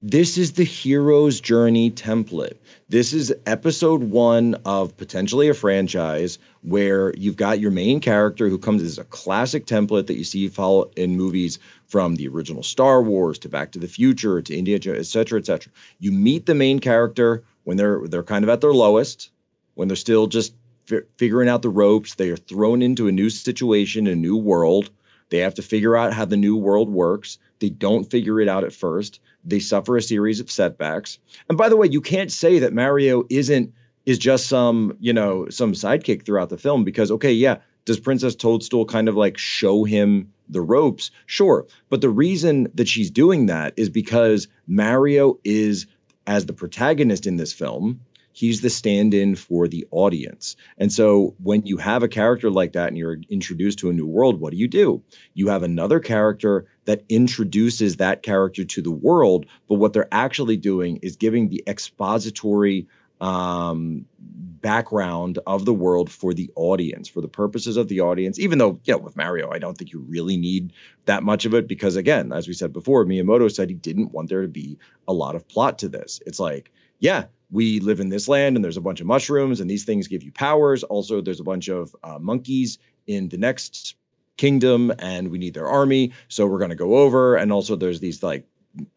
this 0.01 0.37
is 0.37 0.53
the 0.53 0.63
hero's 0.63 1.39
journey 1.41 1.89
template. 1.89 2.57
This 2.89 3.13
is 3.13 3.33
episode 3.45 4.03
one 4.03 4.55
of 4.65 4.97
potentially 4.97 5.49
a 5.49 5.53
franchise 5.53 6.37
where 6.61 7.13
you've 7.15 7.37
got 7.37 7.59
your 7.59 7.71
main 7.71 7.99
character 7.99 8.49
who 8.49 8.57
comes 8.57 8.81
as 8.83 8.97
a 8.97 9.03
classic 9.03 9.65
template 9.65 10.07
that 10.07 10.17
you 10.17 10.23
see 10.23 10.47
follow 10.47 10.91
in 10.95 11.17
movies 11.17 11.59
from 11.87 12.15
the 12.15 12.27
original 12.27 12.61
Star 12.61 13.01
Wars 13.01 13.39
to 13.39 13.49
Back 13.49 13.71
to 13.71 13.79
the 13.79 13.87
Future 13.87 14.41
to 14.41 14.55
Indiana 14.55 14.79
Jones, 14.79 14.99
et 14.99 15.05
cetera, 15.05 15.39
et 15.39 15.45
cetera. 15.45 15.71
You 15.99 16.11
meet 16.11 16.45
the 16.45 16.55
main 16.55 16.79
character 16.79 17.43
when 17.63 17.77
they're 17.77 18.07
they're 18.07 18.21
kind 18.21 18.43
of 18.43 18.49
at 18.49 18.61
their 18.61 18.73
lowest, 18.73 19.31
when 19.75 19.87
they're 19.87 19.95
still 19.95 20.27
just 20.27 20.55
f- 20.91 21.03
figuring 21.17 21.47
out 21.47 21.61
the 21.61 21.69
ropes. 21.69 22.15
They 22.15 22.29
are 22.29 22.37
thrown 22.37 22.81
into 22.81 23.07
a 23.07 23.11
new 23.11 23.29
situation, 23.29 24.07
a 24.07 24.15
new 24.15 24.35
world. 24.35 24.89
They 25.29 25.39
have 25.39 25.55
to 25.55 25.61
figure 25.61 25.95
out 25.95 26.13
how 26.13 26.25
the 26.25 26.37
new 26.37 26.55
world 26.55 26.89
works. 26.89 27.37
They 27.59 27.69
don't 27.69 28.09
figure 28.09 28.39
it 28.41 28.47
out 28.47 28.63
at 28.63 28.73
first. 28.73 29.19
They 29.43 29.59
suffer 29.59 29.97
a 29.97 30.01
series 30.01 30.39
of 30.39 30.51
setbacks. 30.51 31.19
And 31.49 31.57
by 31.57 31.69
the 31.69 31.77
way, 31.77 31.87
you 31.87 32.01
can't 32.01 32.31
say 32.31 32.59
that 32.59 32.73
Mario 32.73 33.25
isn't 33.29 33.73
is 34.05 34.19
just 34.19 34.47
some, 34.47 34.95
you 34.99 35.13
know, 35.13 35.49
some 35.49 35.73
sidekick 35.73 36.25
throughout 36.25 36.49
the 36.49 36.57
film 36.57 36.83
because 36.83 37.11
okay, 37.11 37.31
yeah, 37.33 37.57
does 37.85 37.99
Princess 37.99 38.35
Toadstool 38.35 38.85
kind 38.85 39.09
of 39.09 39.15
like 39.15 39.37
show 39.37 39.83
him 39.83 40.31
the 40.49 40.61
ropes? 40.61 41.11
Sure. 41.25 41.65
But 41.89 42.01
the 42.01 42.09
reason 42.09 42.67
that 42.75 42.87
she's 42.87 43.09
doing 43.09 43.47
that 43.47 43.73
is 43.77 43.89
because 43.89 44.47
Mario 44.67 45.39
is 45.43 45.87
as 46.27 46.45
the 46.45 46.53
protagonist 46.53 47.27
in 47.27 47.37
this 47.37 47.53
film, 47.53 48.01
he's 48.35 48.59
the 48.59 48.69
stand-in 48.69 49.33
for 49.33 49.65
the 49.65 49.87
audience. 49.91 50.57
And 50.77 50.91
so 50.91 51.35
when 51.41 51.65
you 51.65 51.77
have 51.77 52.03
a 52.03 52.09
character 52.09 52.51
like 52.51 52.73
that 52.73 52.89
and 52.89 52.97
you're 52.97 53.17
introduced 53.29 53.79
to 53.79 53.89
a 53.89 53.93
new 53.93 54.05
world, 54.05 54.41
what 54.41 54.51
do 54.51 54.57
you 54.57 54.67
do? 54.67 55.01
You 55.33 55.47
have 55.47 55.63
another 55.63 56.01
character 56.01 56.65
that 56.83 57.05
introduces 57.07 57.95
that 57.95 58.23
character 58.23 58.65
to 58.65 58.81
the 58.81 58.91
world, 58.91 59.45
but 59.69 59.75
what 59.75 59.93
they're 59.93 60.13
actually 60.13 60.57
doing 60.57 60.97
is 61.01 61.15
giving 61.15 61.47
the 61.47 61.63
expository 61.65 62.87
um, 63.21 64.05
background 64.19 65.39
of 65.47 65.63
the 65.63 65.73
world 65.73 66.11
for 66.11 66.33
the 66.33 66.51
audience, 66.55 67.07
for 67.07 67.21
the 67.21 67.29
purposes 67.29 67.77
of 67.77 67.87
the 67.87 68.01
audience. 68.01 68.37
Even 68.37 68.57
though, 68.57 68.77
you 68.83 68.93
know, 68.93 68.97
with 68.97 69.15
Mario, 69.15 69.49
I 69.49 69.59
don't 69.59 69.77
think 69.77 69.93
you 69.93 69.99
really 69.99 70.35
need 70.35 70.73
that 71.05 71.23
much 71.23 71.45
of 71.45 71.53
it 71.53 71.69
because, 71.69 71.95
again, 71.95 72.33
as 72.33 72.49
we 72.49 72.53
said 72.53 72.73
before, 72.73 73.05
Miyamoto 73.05 73.49
said 73.49 73.69
he 73.69 73.75
didn't 73.75 74.11
want 74.11 74.27
there 74.27 74.41
to 74.41 74.49
be 74.49 74.77
a 75.07 75.13
lot 75.13 75.35
of 75.35 75.47
plot 75.47 75.79
to 75.79 75.87
this. 75.87 76.21
It's 76.25 76.39
like, 76.41 76.73
yeah, 76.99 77.25
we 77.51 77.79
live 77.79 77.99
in 77.99 78.09
this 78.09 78.27
land 78.27 78.55
and 78.55 78.63
there's 78.63 78.77
a 78.77 78.81
bunch 78.81 79.01
of 79.01 79.07
mushrooms 79.07 79.59
and 79.59 79.69
these 79.69 79.85
things 79.85 80.07
give 80.07 80.23
you 80.23 80.31
powers. 80.31 80.83
Also, 80.83 81.21
there's 81.21 81.39
a 81.39 81.43
bunch 81.43 81.67
of 81.67 81.95
uh, 82.03 82.17
monkeys 82.19 82.77
in 83.07 83.29
the 83.29 83.37
next 83.37 83.95
kingdom 84.37 84.91
and 84.99 85.29
we 85.29 85.37
need 85.37 85.53
their 85.53 85.67
army. 85.67 86.13
So 86.27 86.47
we're 86.47 86.59
going 86.59 86.71
to 86.71 86.75
go 86.75 86.97
over. 86.97 87.35
And 87.35 87.51
also, 87.51 87.75
there's 87.75 87.99
these 87.99 88.23
like 88.23 88.47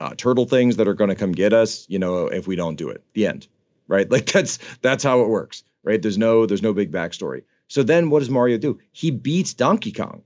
uh, 0.01 0.15
turtle 0.17 0.47
things 0.47 0.77
that 0.77 0.89
are 0.89 0.95
going 0.95 1.11
to 1.11 1.17
come 1.17 1.33
get 1.33 1.53
us, 1.53 1.87
you 1.89 1.99
know, 1.99 2.27
if 2.27 2.47
we 2.47 2.57
don't 2.57 2.77
do 2.77 2.89
it. 2.89 3.03
The 3.15 3.27
end. 3.27 3.47
Right. 3.87 4.11
Like 4.11 4.27
that's 4.27 4.59
that's 4.83 5.05
how 5.05 5.23
it 5.23 5.29
works. 5.29 5.65
Right. 5.83 6.01
There's 6.01 6.19
no 6.19 6.47
there's 6.47 6.63
no 6.63 6.73
big 6.73 6.93
backstory. 6.93 7.45
So 7.69 7.83
then 7.83 8.11
what 8.11 8.21
does 8.21 8.31
Mario 8.31 8.59
do? 8.59 8.79
He 8.93 9.11
beats 9.11 9.55
Donkey 9.55 9.93
Kong. 9.93 10.23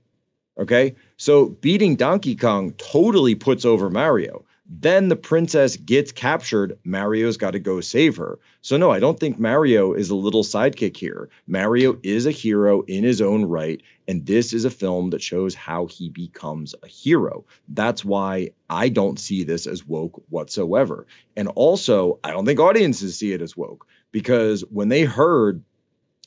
Okay. 0.57 0.95
So 1.17 1.49
beating 1.49 1.95
Donkey 1.95 2.35
Kong 2.35 2.73
totally 2.73 3.35
puts 3.35 3.65
over 3.65 3.89
Mario. 3.89 4.45
Then 4.65 5.09
the 5.09 5.17
princess 5.17 5.75
gets 5.75 6.11
captured. 6.13 6.77
Mario's 6.85 7.37
got 7.37 7.51
to 7.51 7.59
go 7.59 7.81
save 7.81 8.15
her. 8.17 8.39
So, 8.61 8.77
no, 8.77 8.91
I 8.91 8.99
don't 8.99 9.19
think 9.19 9.37
Mario 9.37 9.93
is 9.93 10.09
a 10.09 10.15
little 10.15 10.43
sidekick 10.43 10.95
here. 10.95 11.29
Mario 11.47 11.97
is 12.01 12.25
a 12.25 12.31
hero 12.31 12.81
in 12.83 13.03
his 13.03 13.21
own 13.21 13.45
right. 13.45 13.81
And 14.07 14.25
this 14.25 14.53
is 14.53 14.63
a 14.63 14.69
film 14.69 15.09
that 15.09 15.21
shows 15.21 15.53
how 15.53 15.87
he 15.87 16.09
becomes 16.09 16.75
a 16.81 16.87
hero. 16.87 17.45
That's 17.67 18.05
why 18.05 18.51
I 18.69 18.89
don't 18.89 19.19
see 19.19 19.43
this 19.43 19.67
as 19.67 19.85
woke 19.85 20.23
whatsoever. 20.29 21.07
And 21.35 21.49
also, 21.49 22.19
I 22.23 22.31
don't 22.31 22.45
think 22.45 22.59
audiences 22.59 23.17
see 23.17 23.33
it 23.33 23.41
as 23.41 23.57
woke 23.57 23.85
because 24.11 24.61
when 24.69 24.87
they 24.87 25.03
heard 25.03 25.61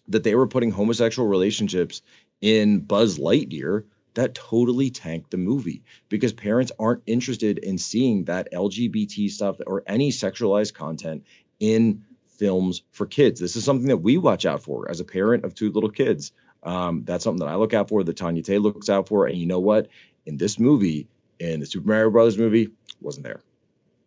that 0.08 0.24
they 0.24 0.34
were 0.34 0.46
putting 0.46 0.70
homosexual 0.70 1.28
relationships 1.28 2.02
in 2.40 2.80
Buzz 2.80 3.18
Lightyear, 3.18 3.84
that 4.16 4.34
totally 4.34 4.90
tanked 4.90 5.30
the 5.30 5.36
movie 5.36 5.82
because 6.08 6.32
parents 6.32 6.72
aren't 6.78 7.02
interested 7.06 7.58
in 7.58 7.76
seeing 7.76 8.24
that 8.24 8.52
LGBT 8.52 9.30
stuff 9.30 9.56
or 9.66 9.82
any 9.86 10.10
sexualized 10.10 10.72
content 10.72 11.24
in 11.60 12.02
films 12.26 12.82
for 12.92 13.06
kids. 13.06 13.40
This 13.40 13.56
is 13.56 13.64
something 13.64 13.88
that 13.88 13.98
we 13.98 14.16
watch 14.16 14.46
out 14.46 14.62
for 14.62 14.90
as 14.90 15.00
a 15.00 15.04
parent 15.04 15.44
of 15.44 15.54
two 15.54 15.70
little 15.70 15.90
kids. 15.90 16.32
Um, 16.62 17.04
that's 17.04 17.24
something 17.24 17.46
that 17.46 17.52
I 17.52 17.56
look 17.56 17.74
out 17.74 17.90
for, 17.90 18.02
that 18.02 18.16
Tanya 18.16 18.42
Tay 18.42 18.58
looks 18.58 18.88
out 18.88 19.06
for. 19.06 19.26
And 19.26 19.36
you 19.36 19.46
know 19.46 19.60
what? 19.60 19.88
In 20.24 20.38
this 20.38 20.58
movie, 20.58 21.08
in 21.38 21.60
the 21.60 21.66
Super 21.66 21.86
Mario 21.86 22.10
Brothers 22.10 22.38
movie, 22.38 22.70
wasn't 23.02 23.24
there. 23.24 23.42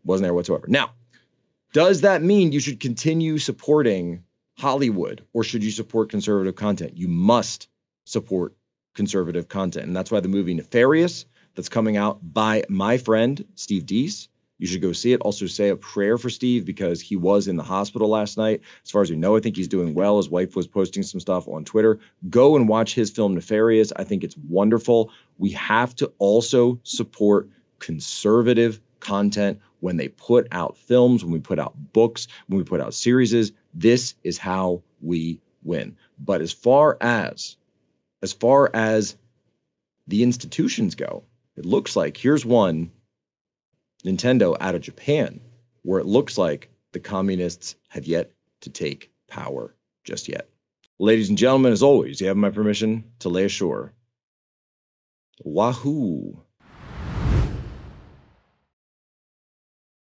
Wasn't 0.04 0.26
there 0.26 0.34
whatsoever. 0.34 0.66
Now, 0.68 0.92
does 1.72 2.02
that 2.02 2.24
mean 2.24 2.52
you 2.52 2.60
should 2.60 2.80
continue 2.80 3.38
supporting 3.38 4.24
Hollywood 4.58 5.24
or 5.34 5.44
should 5.44 5.64
you 5.64 5.70
support 5.70 6.10
conservative 6.10 6.56
content? 6.56 6.98
You 6.98 7.08
must 7.08 7.68
support 8.06 8.56
conservative 9.00 9.48
content. 9.48 9.88
And 9.88 9.96
that's 9.96 10.12
why 10.12 10.20
the 10.20 10.28
movie 10.28 10.54
Nefarious, 10.54 11.26
that's 11.56 11.70
coming 11.70 11.96
out 11.96 12.20
by 12.22 12.64
my 12.68 12.98
friend 12.98 13.46
Steve 13.56 13.86
Deace, 13.86 14.28
you 14.58 14.68
should 14.68 14.82
go 14.82 14.92
see 14.92 15.14
it. 15.14 15.22
Also, 15.22 15.46
say 15.46 15.70
a 15.70 15.78
prayer 15.78 16.18
for 16.18 16.30
Steve 16.30 16.66
because 16.66 17.00
he 17.00 17.16
was 17.16 17.48
in 17.48 17.56
the 17.56 17.64
hospital 17.64 18.10
last 18.10 18.38
night. 18.38 18.60
As 18.84 18.92
far 18.92 19.02
as 19.02 19.10
we 19.10 19.16
know, 19.16 19.38
I 19.38 19.40
think 19.40 19.56
he's 19.56 19.70
doing 19.70 19.94
well. 19.94 20.18
His 20.18 20.30
wife 20.30 20.54
was 20.54 20.68
posting 20.68 21.04
some 21.04 21.22
stuff 21.22 21.48
on 21.48 21.64
Twitter. 21.64 22.00
Go 22.30 22.58
and 22.58 22.68
watch 22.68 22.94
his 22.94 23.10
film 23.10 23.36
Nefarious. 23.36 23.94
I 23.96 24.04
think 24.04 24.26
it's 24.26 24.36
wonderful. 24.36 25.14
We 25.38 25.52
have 25.52 25.96
to 25.96 26.12
also 26.18 26.82
support 26.84 27.48
conservative 27.80 28.82
content 29.00 29.62
when 29.80 29.96
they 29.96 30.10
put 30.10 30.50
out 30.52 30.76
films, 30.76 31.24
when 31.24 31.32
we 31.32 31.40
put 31.40 31.58
out 31.58 31.74
books, 31.94 32.28
when 32.48 32.58
we 32.58 32.66
put 32.66 32.82
out 32.82 32.94
series. 32.94 33.54
This 33.74 34.16
is 34.26 34.38
how 34.38 34.84
we 35.02 35.40
win. 35.64 35.96
But 36.20 36.42
as 36.42 36.52
far 36.52 36.98
as 37.00 37.56
as 38.22 38.34
far 38.34 38.70
as 38.74 39.16
the 40.08 40.24
institutions 40.24 40.96
go, 40.96 41.24
it 41.56 41.66
looks 41.66 41.96
like 41.96 42.18
here's 42.18 42.46
one 42.46 42.92
Nintendo 44.04 44.56
out 44.60 44.76
of 44.76 44.82
Japan, 44.82 45.42
where 45.84 46.00
it 46.00 46.06
looks 46.06 46.38
like 46.38 46.70
the 46.92 47.00
communists 47.00 47.76
have 47.90 48.06
yet 48.06 48.32
to 48.62 48.70
take 48.70 49.12
power 49.28 49.76
just 50.04 50.28
yet. 50.28 50.50
Ladies 50.98 51.30
and 51.30 51.38
gentlemen, 51.38 51.72
as 51.72 51.84
always, 51.84 52.20
you 52.20 52.28
have 52.28 52.38
my 52.38 52.50
permission 52.50 53.04
to 53.20 53.30
lay 53.30 53.46
ashore. 53.46 53.94
Wahoo! 55.44 56.42